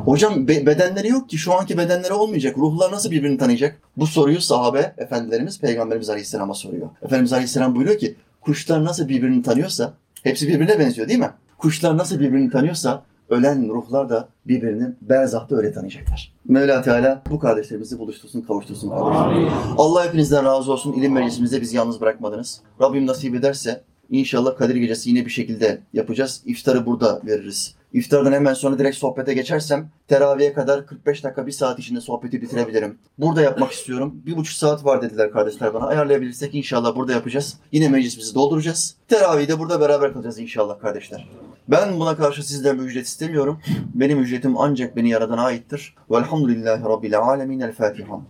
[0.04, 2.58] Hocam be- bedenleri yok ki şu anki bedenleri olmayacak.
[2.58, 3.80] Ruhlar nasıl birbirini tanıyacak?
[3.96, 6.88] Bu soruyu sahabe efendilerimiz Peygamberimiz Aleyhisselam'a soruyor.
[7.02, 9.92] Efendimiz Aleyhisselam buyuruyor ki kuşlar nasıl birbirini tanıyorsa
[10.22, 11.30] hepsi birbirine benziyor değil mi?
[11.58, 16.32] Kuşlar nasıl birbirini tanıyorsa ölen ruhlar da birbirini berzahta öyle tanıyacaklar.
[16.48, 19.48] Mevla Teala bu kardeşlerimizi buluştursun, kavuştursun kardeşler.
[19.78, 20.92] Allah hepinizden razı olsun.
[20.92, 22.60] İlim meclisimizde bizi yalnız bırakmadınız.
[22.80, 26.42] Rabbim nasip ederse inşallah Kadir Gecesi yine bir şekilde yapacağız.
[26.46, 27.74] İftarı burada veririz.
[27.92, 32.98] İftardan hemen sonra direkt sohbete geçersem teraviye kadar 45 dakika, bir saat içinde sohbeti bitirebilirim.
[33.18, 34.22] Burada yapmak istiyorum.
[34.26, 35.86] Bir buçuk saat var dediler kardeşler bana.
[35.86, 37.58] Ayarlayabilirsek inşallah burada yapacağız.
[37.72, 38.96] Yine meclisimizi dolduracağız.
[39.08, 41.28] Teravihi de burada beraber kılacağız inşallah kardeşler.
[41.68, 43.60] Ben buna karşı sizden bir ücret istemiyorum.
[43.94, 45.94] Benim ücretim ancak beni yaradana aittir.
[46.10, 47.60] Velhamdülillahi Rabbil alemin.
[47.60, 48.20] El Fatiha.